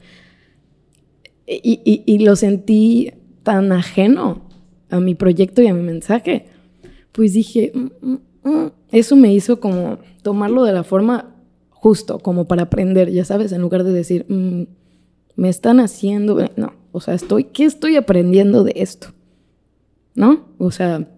[1.46, 3.12] Y, y, lo sentí
[3.44, 4.42] tan ajeno
[4.90, 6.46] a mi proyecto y a mi mensaje,
[7.12, 8.72] pues dije, mm, mm, mm".
[8.90, 11.35] eso me hizo como tomarlo de la forma
[11.86, 17.00] justo, como para aprender, ya sabes, en lugar de decir, me están haciendo, no, o
[17.00, 19.14] sea, estoy, ¿qué estoy aprendiendo de esto?
[20.16, 20.48] ¿No?
[20.58, 21.08] O sea,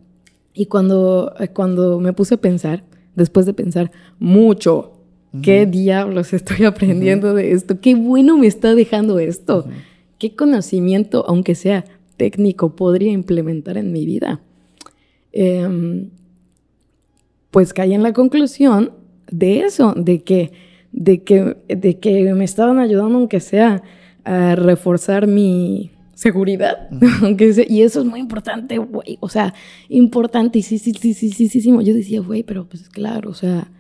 [0.53, 4.93] y cuando, cuando me puse a pensar, después de pensar mucho,
[5.41, 7.81] ¿qué diablos estoy aprendiendo de esto?
[7.81, 9.65] ¿Qué bueno me está dejando esto?
[10.19, 11.87] ¿Qué conocimiento, aunque sea
[12.19, 14.43] técnico, podría implementar en mi vida?
[15.33, 16.11] Em,
[17.51, 18.98] pues caí en la conclusión
[19.31, 20.53] de eso, de que,
[20.93, 23.83] de que, de que me estaban ayudando, aunque sea,
[24.25, 26.89] a reforzar mi seguridad.
[27.23, 29.19] aunque y eso es muy importante, güey.
[29.21, 29.55] O sea,
[29.89, 31.71] importante y sí, sí, sí, sí, sí, sí, sí.
[31.71, 33.71] Yo decía, güey, pero pues claro, o sea,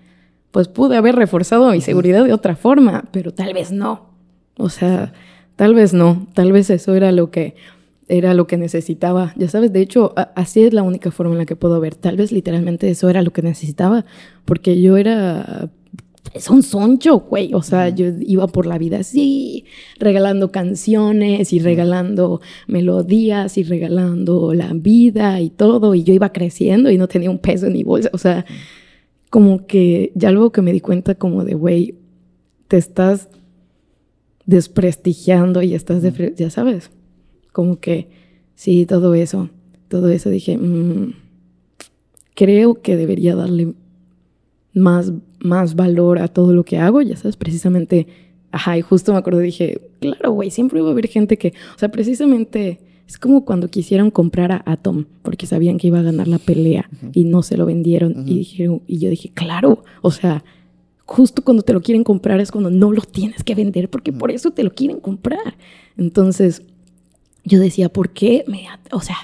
[0.50, 4.10] pues pude haber reforzado mi seguridad de otra forma, pero tal vez no.
[4.56, 5.12] O sea,
[5.56, 6.26] tal vez no.
[6.34, 7.54] Tal vez eso era lo que
[8.08, 9.34] era lo que necesitaba.
[9.36, 11.94] Ya sabes, de hecho, así es la única forma en la que puedo ver.
[11.94, 14.04] Tal vez literalmente eso era lo que necesitaba,
[14.44, 15.70] porque yo era
[16.34, 17.54] es un soncho, güey.
[17.54, 19.64] O sea, yo iba por la vida así,
[19.98, 25.94] regalando canciones y regalando melodías y regalando la vida y todo.
[25.94, 28.10] Y yo iba creciendo y no tenía un peso ni bolsa.
[28.12, 28.44] O sea,
[29.30, 31.94] como que ya luego que me di cuenta como de, güey,
[32.68, 33.28] te estás
[34.46, 36.90] desprestigiando y estás, de, ya sabes,
[37.58, 38.06] como que
[38.54, 39.50] sí, todo eso,
[39.88, 41.12] todo eso dije, mm,
[42.36, 43.74] creo que debería darle
[44.74, 48.06] más, más valor a todo lo que hago, ya sabes, precisamente,
[48.52, 51.78] ajá, y justo me acuerdo, dije, claro, güey, siempre va a haber gente que, o
[51.80, 52.78] sea, precisamente
[53.08, 56.88] es como cuando quisieron comprar a Atom, porque sabían que iba a ganar la pelea
[57.12, 60.44] y no se lo vendieron, y, dijeron, y yo dije, claro, o sea,
[61.06, 64.30] justo cuando te lo quieren comprar es cuando no lo tienes que vender, porque por
[64.30, 65.56] eso te lo quieren comprar.
[65.96, 66.62] Entonces,
[67.44, 69.16] yo decía, ¿por qué me, o sea,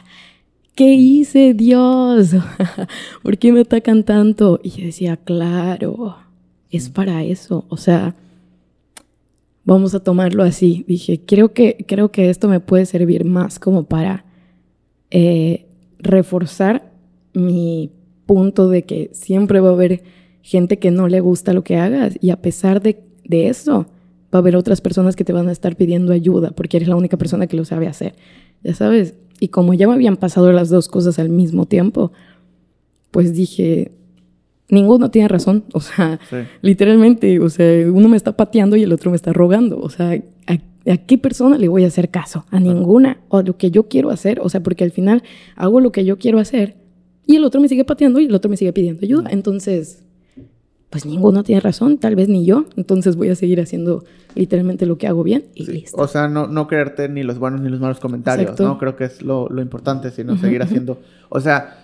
[0.74, 2.30] ¿qué hice, Dios?
[3.22, 4.60] ¿Por qué me atacan tanto?
[4.62, 6.16] Y yo decía, claro,
[6.70, 7.64] es para eso.
[7.68, 8.16] O sea,
[9.64, 10.84] vamos a tomarlo así.
[10.88, 14.24] Dije, creo que, creo que esto me puede servir más como para
[15.10, 15.66] eh,
[15.98, 16.92] reforzar
[17.32, 17.90] mi
[18.26, 20.02] punto de que siempre va a haber
[20.42, 23.86] gente que no le gusta lo que hagas y a pesar de, de eso
[24.34, 26.96] va a haber otras personas que te van a estar pidiendo ayuda porque eres la
[26.96, 28.14] única persona que lo sabe hacer.
[28.62, 32.12] Ya sabes, y como ya me habían pasado las dos cosas al mismo tiempo,
[33.10, 33.92] pues dije,
[34.68, 35.64] ninguno tiene razón.
[35.72, 36.18] O sea,
[36.62, 39.78] literalmente, o sea, uno me está pateando y el otro me está rogando.
[39.80, 42.44] O sea, ¿a, qué persona le voy a hacer caso?
[42.50, 43.18] A ninguna.
[43.28, 44.40] O a lo que yo quiero hacer.
[44.40, 45.22] O sea, porque al final
[45.56, 46.76] hago lo que yo quiero hacer
[47.26, 49.30] y el otro me sigue pateando y el otro me sigue pidiendo ayuda.
[49.30, 50.03] Entonces,
[50.94, 54.04] pues ninguno tiene razón, tal vez ni yo, entonces voy a seguir haciendo
[54.36, 56.00] literalmente lo que hago bien y listo.
[56.00, 58.78] O sea, no, no creerte ni los buenos ni los malos comentarios, ¿no?
[58.78, 61.00] Creo que es lo, importante, sino seguir haciendo.
[61.30, 61.78] O sea,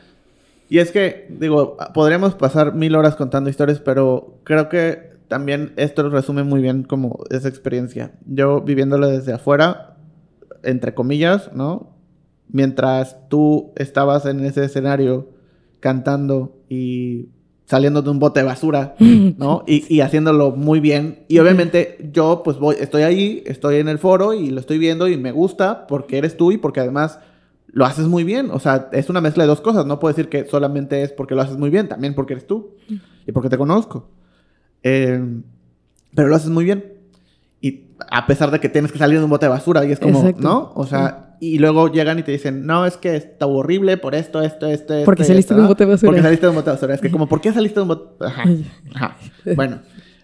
[0.69, 6.09] y es que, digo, podríamos pasar mil horas contando historias, pero creo que también esto
[6.09, 8.13] resume muy bien como esa experiencia.
[8.27, 9.97] Yo viviéndolo desde afuera,
[10.63, 11.97] entre comillas, ¿no?
[12.47, 15.31] Mientras tú estabas en ese escenario
[15.81, 17.31] cantando y
[17.71, 19.63] saliendo de un bote de basura, ¿no?
[19.65, 21.21] Y, haciéndolo muy bien.
[21.29, 25.07] Y obviamente yo pues voy, estoy ahí, estoy en el foro y lo estoy viendo
[25.07, 27.21] y me gusta porque eres tú y porque además
[27.69, 28.51] lo haces muy bien.
[28.51, 29.87] O sea, es una mezcla de dos cosas.
[29.87, 32.75] No puedo decir que solamente es porque lo haces muy bien, también porque eres tú
[33.25, 34.09] y porque te conozco.
[34.83, 35.45] Em,
[36.13, 36.95] pero lo haces muy bien.
[37.61, 40.01] Y a pesar de que tienes que salir de un bote de basura y es
[40.01, 40.73] como, ¿no?
[40.75, 44.43] O sea, y luego llegan y te dicen, no, es que está horrible por esto,
[44.43, 45.05] esto, esto, esto.
[45.07, 46.09] Porque saliste de un bote de basura.
[46.09, 46.95] Porque saliste de un bote de basura.
[46.95, 48.25] Es que como, ¿por qué saliste de un bote?
[48.25, 48.45] Ajá.
[48.95, 49.17] Ajá.
[49.57, 49.81] Bueno.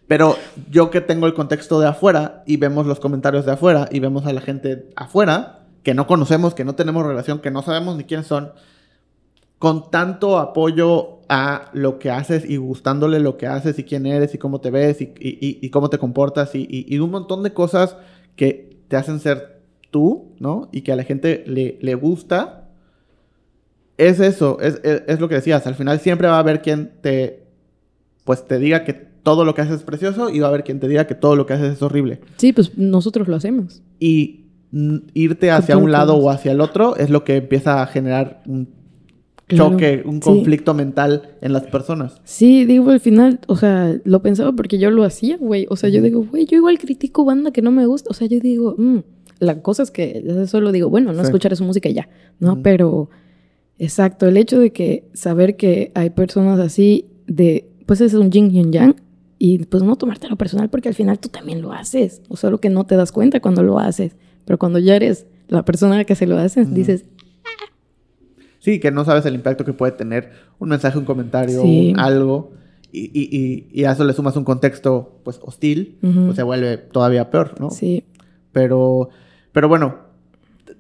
[0.08, 0.36] Pero
[0.70, 4.24] yo que tengo el contexto de afuera y vemos los comentarios de afuera y vemos
[4.26, 8.04] a la gente afuera que no conocemos, que no tenemos relación, que no sabemos ni
[8.04, 8.52] quiénes son,
[9.58, 14.34] con tanto apoyo a lo que haces y gustándole lo que haces y quién eres
[14.34, 17.52] y cómo te ves y, y, y cómo te comportas y, y, un montón de
[17.52, 17.96] cosas
[18.36, 19.55] que te hacen ser
[19.90, 20.68] tú, ¿no?
[20.72, 22.68] Y que a la gente le, le gusta,
[23.98, 25.66] es eso, es, es, lo que decías.
[25.66, 27.46] Al final siempre va a haber quien te,
[28.24, 30.80] pues te diga que todo lo que haces es precioso y va a haber quien
[30.80, 32.20] te diga que todo lo que haces es horrible.
[32.36, 33.82] Sí, pues nosotros lo hacemos.
[33.98, 34.46] Y
[35.14, 38.68] irte hacia un lado o hacia el otro es lo que empieza a generar un
[39.48, 42.20] choque, un conflicto mental en las personas.
[42.24, 45.66] Sí, digo, al final, o sea, lo pensaba porque yo lo hacía, güey.
[45.70, 48.10] O sea, yo digo, güey, yo igual critico banda que no me gusta.
[48.10, 48.98] O sea, yo digo, mmm,
[49.38, 52.08] la cosa es que solo digo, bueno, no escuchar su música y ya,
[52.38, 52.62] ¿no?
[52.62, 53.10] Pero,
[53.78, 58.50] exacto, el hecho de que saber que hay personas así, de, pues es un yin
[58.54, 58.96] y un yang,
[59.38, 62.70] y pues no tomártelo personal porque al final tú también lo haces, o solo que
[62.70, 66.26] no te das cuenta cuando lo haces, pero cuando ya eres la persona que se
[66.26, 67.04] lo hace, dices...
[68.58, 71.62] Sí, que no sabes el impacto que puede tener un mensaje, un comentario,
[71.98, 72.50] algo.
[72.90, 77.30] Y, y, y, a eso le sumas un contexto pues hostil, pues se vuelve todavía
[77.30, 77.70] peor, ¿no?
[77.70, 78.02] Sí.
[78.50, 79.10] Pero,
[79.56, 80.00] pero bueno,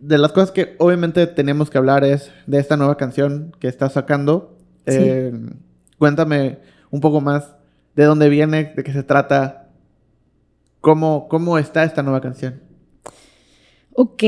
[0.02, 3.94] de las cosas que obviamente tenemos que hablar es de esta nueva canción que estás
[3.94, 4.58] sacando.
[4.84, 5.32] Eh,
[5.96, 6.58] cuéntame
[6.90, 7.56] un poco más
[7.94, 9.70] de dónde viene, de qué se trata,
[10.82, 12.60] cómo, cómo está esta nueva canción.
[13.94, 14.22] Ok,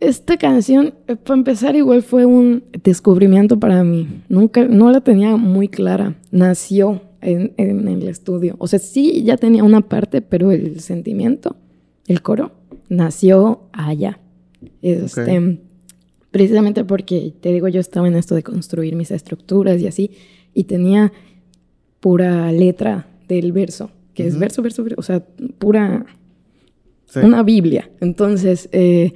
[0.00, 4.22] esta canción, eh, para empezar, igual fue un descubrimiento para mí.
[4.30, 6.14] Nunca, no la tenía muy clara.
[6.30, 8.56] Nació en, el estudio.
[8.60, 11.56] O sea, sí, ya tenía una parte, pero el sentimiento,
[12.06, 12.52] el coro,
[12.88, 14.20] nació allá.
[14.82, 15.60] Este,
[16.30, 20.10] Precisamente porque, te digo, yo estaba en esto de construir mis estructuras y así,
[20.52, 21.12] y tenía
[22.00, 25.24] pura letra del verso, que es verso, verso, verso, o sea,
[25.58, 26.06] pura...
[27.22, 27.90] Una Biblia.
[28.00, 29.14] Entonces, eh,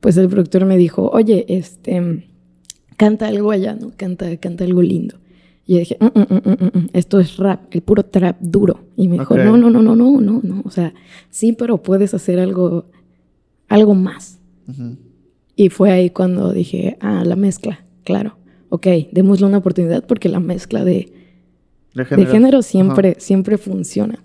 [0.00, 2.26] pues el productor me dijo, oye, este,
[2.96, 3.92] canta algo allá, ¿no?
[3.96, 5.16] Canta, canta algo lindo.
[5.64, 8.80] Y yo dije, mm, mm, mm, esto es rap, el puro trap duro.
[8.96, 10.62] Y me dijo, no, no, no, no, no, no, no.
[10.64, 10.92] O sea,
[11.30, 12.86] sí, pero puedes hacer algo,
[13.68, 14.40] algo más.
[15.56, 18.36] Y fue ahí cuando dije, ah, la mezcla, claro.
[18.70, 21.12] Ok, démosle una oportunidad porque la mezcla de,
[21.94, 24.22] de, género siempre, siempre funciona.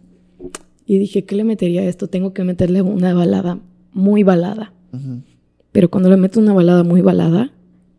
[0.85, 2.07] Y dije, ¿qué le metería a esto?
[2.07, 3.59] Tengo que meterle una balada
[3.93, 4.73] muy balada.
[5.71, 7.51] Pero cuando le meto una balada muy balada,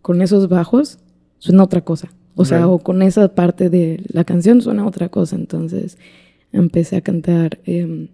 [0.03, 0.99] con esos bajos,
[1.39, 2.11] suena otra cosa.
[2.37, 5.37] O sea, o con esa parte de la canción suena otra cosa.
[5.37, 5.99] Entonces
[6.53, 7.59] empecé a cantar.
[7.65, 8.09] Em,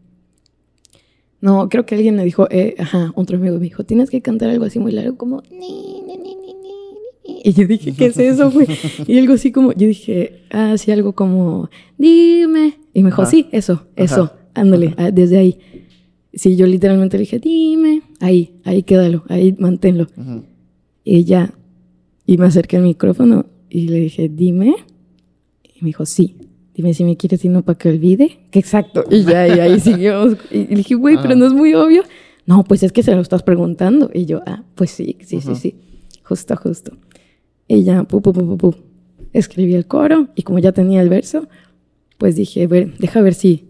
[1.40, 4.50] no, creo que alguien me dijo, eh, ajá, otro amigo me dijo, tienes que cantar
[4.50, 5.42] algo así muy largo, como.
[5.50, 6.36] Ni, ni, ni,
[7.42, 8.66] y yo dije, ¿qué es eso, güey?
[9.06, 12.74] y algo así como, yo dije, ah, sí, algo como, dime.
[12.92, 15.58] Y me dijo, sí, eso, eso, ándale, ah, desde ahí.
[16.32, 20.08] Sí, yo literalmente le dije, dime, ahí, ahí quédalo, ahí manténlo.
[21.04, 21.54] Y ya,
[22.26, 24.74] y me acerqué al micrófono y le dije, dime.
[25.64, 26.36] Y me dijo, sí,
[26.74, 28.38] dime si me quieres y no para que olvide.
[28.50, 29.04] Que exacto.
[29.10, 30.36] Y ya, y ahí siguió.
[30.50, 32.02] Y le dije, güey, pero no es muy obvio.
[32.46, 34.10] No, pues es que se lo estás preguntando.
[34.12, 35.74] Y yo, ah, pues sí, sí, sí, sí.
[36.22, 36.96] Justo, justo.
[37.68, 38.74] Y ya, pu, pu, pu, pu,
[39.32, 41.48] Escribí el coro y como ya tenía el verso,
[42.18, 43.68] pues dije, ver, deja ver si,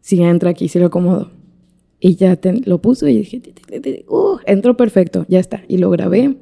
[0.00, 1.30] si entra aquí, si lo acomodo.
[2.00, 3.42] Y ya lo puso y dije,
[4.08, 5.62] uh, entró perfecto, ya está.
[5.68, 6.36] Y lo grabé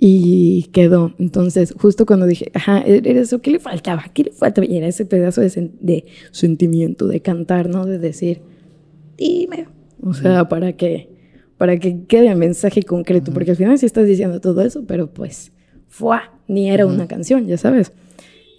[0.00, 1.14] y quedó.
[1.18, 4.04] Entonces, justo cuando dije, ajá, e-, era eso, ¿qué le faltaba?
[4.12, 4.66] ¿Qué le faltaba?
[4.66, 7.84] Y era ese pedazo de, de sentimiento, de cantar, ¿no?
[7.84, 8.40] De decir,
[9.16, 9.68] dime.
[10.02, 11.10] O sea, para que,
[11.58, 15.12] para que quede el mensaje concreto, porque al final sí estás diciendo todo eso, pero
[15.12, 15.52] pues,
[15.88, 16.32] ¡fua!
[16.48, 17.92] Ni era una canción, ya sabes.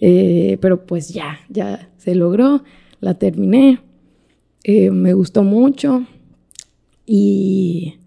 [0.00, 2.62] Eh, pero pues ya, ya se logró,
[3.00, 3.80] la terminé
[4.64, 6.06] eh, me gustó mucho
[7.04, 7.98] y,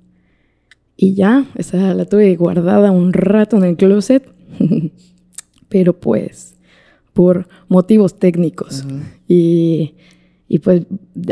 [0.98, 4.28] y ya, esa la tuve guardada un rato en el closet,
[5.70, 6.56] pero pues
[7.14, 8.86] por motivos técnicos.
[9.28, 9.96] Y
[10.48, 10.84] y pues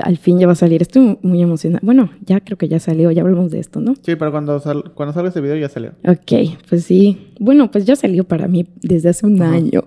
[0.02, 0.82] al fin ya va a salir.
[0.82, 1.82] Estoy muy emocionada.
[1.84, 3.94] Bueno, ya creo que ya salió, ya hablamos de esto, ¿no?
[4.02, 4.60] Sí, pero cuando,
[4.96, 5.92] cuando salga este video ya salió.
[6.08, 7.34] Ok, pues sí.
[7.40, 9.84] Bueno, pues ya salió para mí desde hace un año.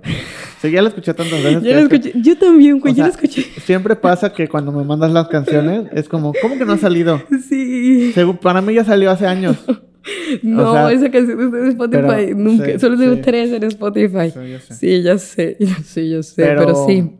[0.62, 1.62] Sí, ya lo escuché tantas veces.
[1.66, 2.12] Ya lo escuché.
[2.22, 3.43] Yo también, güey, ya lo escuché.
[3.64, 7.20] Siempre pasa que cuando me mandas las canciones es como, ¿cómo que no ha salido?
[7.49, 8.14] Sí.
[8.41, 9.57] para mí ya salió hace años.
[10.45, 12.33] No, esa canción está en Spotify.
[12.37, 12.79] Nunca.
[12.79, 14.31] Solo tengo tres en Spotify.
[14.70, 15.57] Sí, ya sé.
[15.85, 16.33] Sí, ya sé.
[16.37, 17.11] pero sí.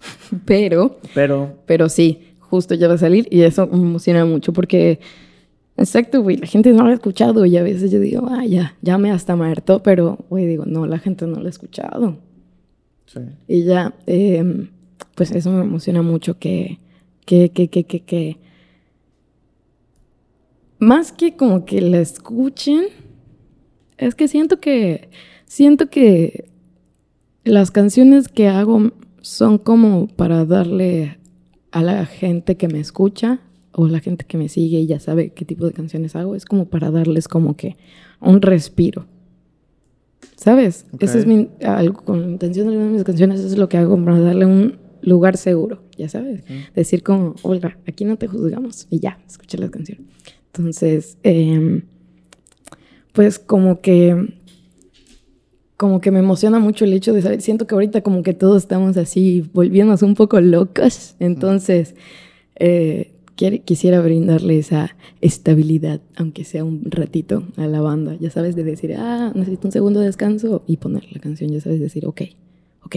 [0.44, 5.00] Pero, pero, pero sí, justo ya va a salir y eso me emociona mucho porque,
[5.76, 8.76] exacto, güey, la gente no lo ha escuchado y a veces yo digo, ah, ya,
[8.82, 12.18] ya me hasta muerto, pero, güey, digo, no, la gente no lo ha escuchado.
[13.06, 13.20] Sí.
[13.48, 14.68] Y ya, em,
[15.14, 16.78] pues eso me emociona mucho que,
[17.24, 18.38] que, que, que, que, que,
[20.78, 22.84] más que como que la escuchen,
[23.96, 25.08] es que siento que,
[25.46, 26.48] siento que
[27.44, 28.92] las canciones que hago
[29.26, 31.18] son como para darle
[31.72, 33.40] a la gente que me escucha
[33.72, 36.44] o la gente que me sigue y ya sabe qué tipo de canciones hago, es
[36.44, 37.76] como para darles como que
[38.20, 39.06] un respiro.
[40.36, 40.86] ¿Sabes?
[41.00, 44.20] Esa es mi, algo, con intención de mis canciones, eso es lo que hago para
[44.20, 46.44] darle un lugar seguro, ya sabes.
[46.76, 50.06] Decir como, Olga, aquí no te juzgamos y ya, escucha la canción.
[50.54, 51.82] Entonces, em,
[53.12, 54.35] pues como que
[55.76, 58.62] como que me emociona mucho el hecho de saber, siento que ahorita como que todos
[58.62, 61.94] estamos así volviéndonos un poco locos, entonces
[62.54, 63.12] eh,
[63.64, 68.94] quisiera brindarle esa estabilidad, aunque sea un ratito a la banda, ya sabes, de decir,
[68.96, 72.22] ah, necesito un segundo de descanso y poner la canción, ya sabes, decir, ok,
[72.84, 72.96] ok,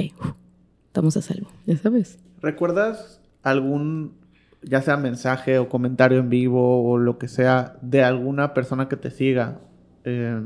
[0.88, 2.18] estamos a salvo, ya sabes.
[2.42, 4.14] ¿Recuerdas algún,
[4.62, 8.96] ya sea mensaje o comentario en vivo o lo que sea, de alguna persona que
[8.96, 9.60] te siga,
[10.06, 10.42] eh,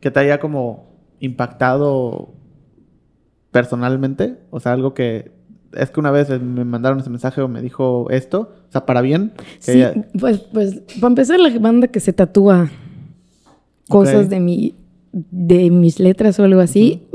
[0.00, 0.87] que te haya como
[1.20, 2.34] impactado
[3.50, 4.38] personalmente?
[4.50, 5.32] O sea, algo que
[5.72, 9.00] es que una vez me mandaron ese mensaje o me dijo esto, o sea, para
[9.00, 9.32] bien.
[9.58, 9.82] Sí,
[10.18, 12.70] pues, pues, para empezar, la banda que se tatúa
[13.88, 14.74] cosas de mi,
[15.12, 17.06] de mis letras o algo así,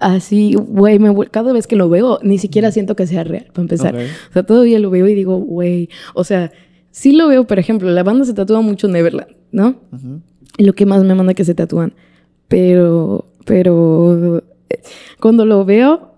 [0.00, 0.98] así, güey,
[1.30, 3.94] cada vez que lo veo, ni siquiera siento que sea real, para empezar.
[3.94, 6.52] O sea, todavía lo veo y digo, güey, o sea,
[6.90, 9.76] sí lo veo, por ejemplo, la banda se tatúa mucho Neverland, ¿no?
[10.58, 11.94] Lo que más me manda que se tatúan.
[12.48, 14.82] Pero, pero, eh,
[15.18, 16.16] cuando lo veo,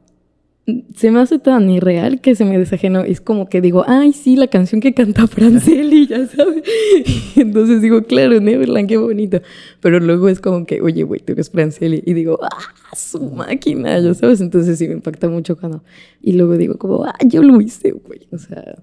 [0.95, 3.01] se me hace tan irreal que se me desajenó.
[3.01, 6.63] Es como que digo, ay, sí, la canción que canta Franceli, ya sabes.
[7.37, 9.41] Entonces digo, claro, Neverland, qué bonito.
[9.81, 12.03] Pero luego es como que, oye, güey, tú eres Franceli.
[12.05, 14.41] Y digo, ah, su máquina, ya sabes.
[14.41, 15.83] Entonces sí me impacta mucho cuando.
[16.21, 18.27] Y luego digo, como, ah, yo lo hice, güey.
[18.33, 18.77] O sea,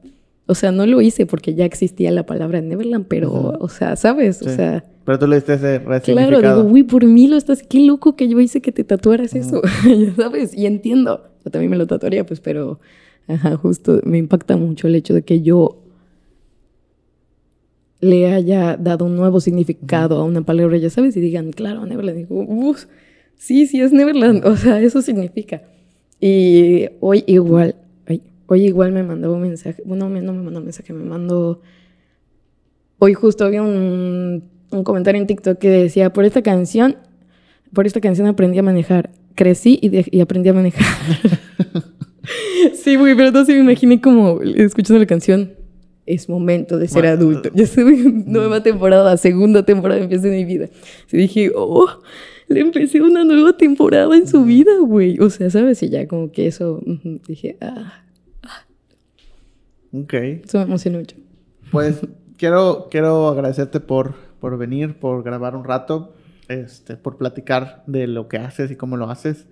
[0.48, 4.42] o sea, no lo hice porque ya existía la palabra Neverland, pero, o sea, ¿sabes?
[4.42, 4.84] O sea.
[5.06, 8.28] Pero tú le diste ese Claro, digo, güey, por mí lo estás, qué loco que
[8.28, 12.26] yo hice que te tatuaras eso, ya sabes, y entiendo yo también me lo tatuaría,
[12.26, 12.80] pues, pero,
[13.28, 15.84] ajá, justo me impacta mucho el hecho de que yo
[18.02, 22.18] le haya dado un nuevo significado a una palabra, ya sabes, y digan, claro, Neverland.
[22.18, 22.76] Digo,
[23.36, 25.62] sí, sí es Neverland, o sea, eso significa.
[26.20, 27.76] Y hoy igual,
[28.48, 31.62] hoy igual me mandó un mensaje, bueno, no me mandó un mensaje, me mandó,
[32.98, 34.44] hoy justo había un,
[34.76, 36.98] un comentario en TikTok que decía, por esta canción,
[37.74, 40.86] por esta canción aprendí a manejar crecí y, aprendí a manejar.
[42.74, 45.54] sí, güey, pero entonces me imaginé como escuchando la canción.
[46.06, 47.50] Es momento de ser adulto.
[47.56, 50.70] Ya sé, nueva temporada, segunda temporada empieza en mi vida.
[51.12, 51.88] Y dije, oh,
[52.48, 55.20] le empecé una nueva temporada en su vida, güey.
[55.20, 55.82] O sea, ¿sabes?
[55.82, 56.82] Y ya como que eso,
[57.28, 58.04] dije, ah,
[58.44, 58.66] ah.
[59.94, 60.14] Ok.
[60.14, 61.16] Eso me emocionó mucho.
[61.72, 62.02] Pues
[62.38, 64.14] quiero, quiero agradecerte por,
[64.46, 66.14] por venir, por grabar un rato
[66.50, 69.48] este, por platicar de lo que haces y cómo lo haces.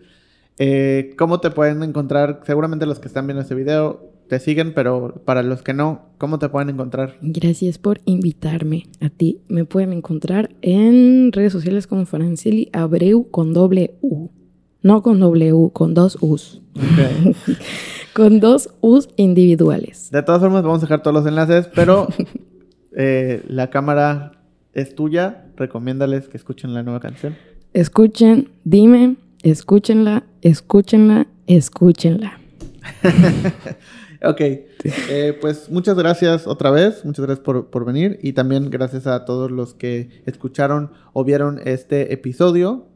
[0.59, 2.41] Eh, ¿Cómo te pueden encontrar?
[2.45, 6.37] Seguramente los que están viendo este video te siguen, pero para los que no, ¿cómo
[6.37, 7.15] te pueden encontrar?
[7.21, 9.41] Gracias por invitarme a ti.
[9.47, 14.29] Me pueden encontrar en redes sociales como Franceli Abreu con doble U.
[14.83, 16.61] No con doble U, con dos U's.
[18.13, 20.11] con dos U's individuales.
[20.11, 22.09] De todas formas, vamos a dejar todos los enlaces, pero
[22.95, 24.42] eh, la cámara
[24.73, 27.35] es tuya, recomiéndales que escuchen la nueva canción.
[27.73, 32.39] Escuchen, dime, escúchenla, escúchenla, escúchenla.
[34.23, 39.07] ok, eh, pues muchas gracias otra vez, muchas gracias por, por, venir y también gracias
[39.07, 42.87] a todos los que escucharon o vieron este episodio.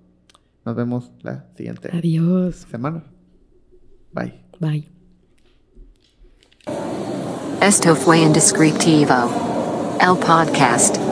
[0.65, 2.67] Nos vemos la siguiente Adiós.
[2.69, 3.03] semana.
[4.11, 4.33] Bye.
[4.59, 4.89] Bye.
[7.61, 9.13] Esto fue Indescriptivo.
[9.99, 11.06] El podcast.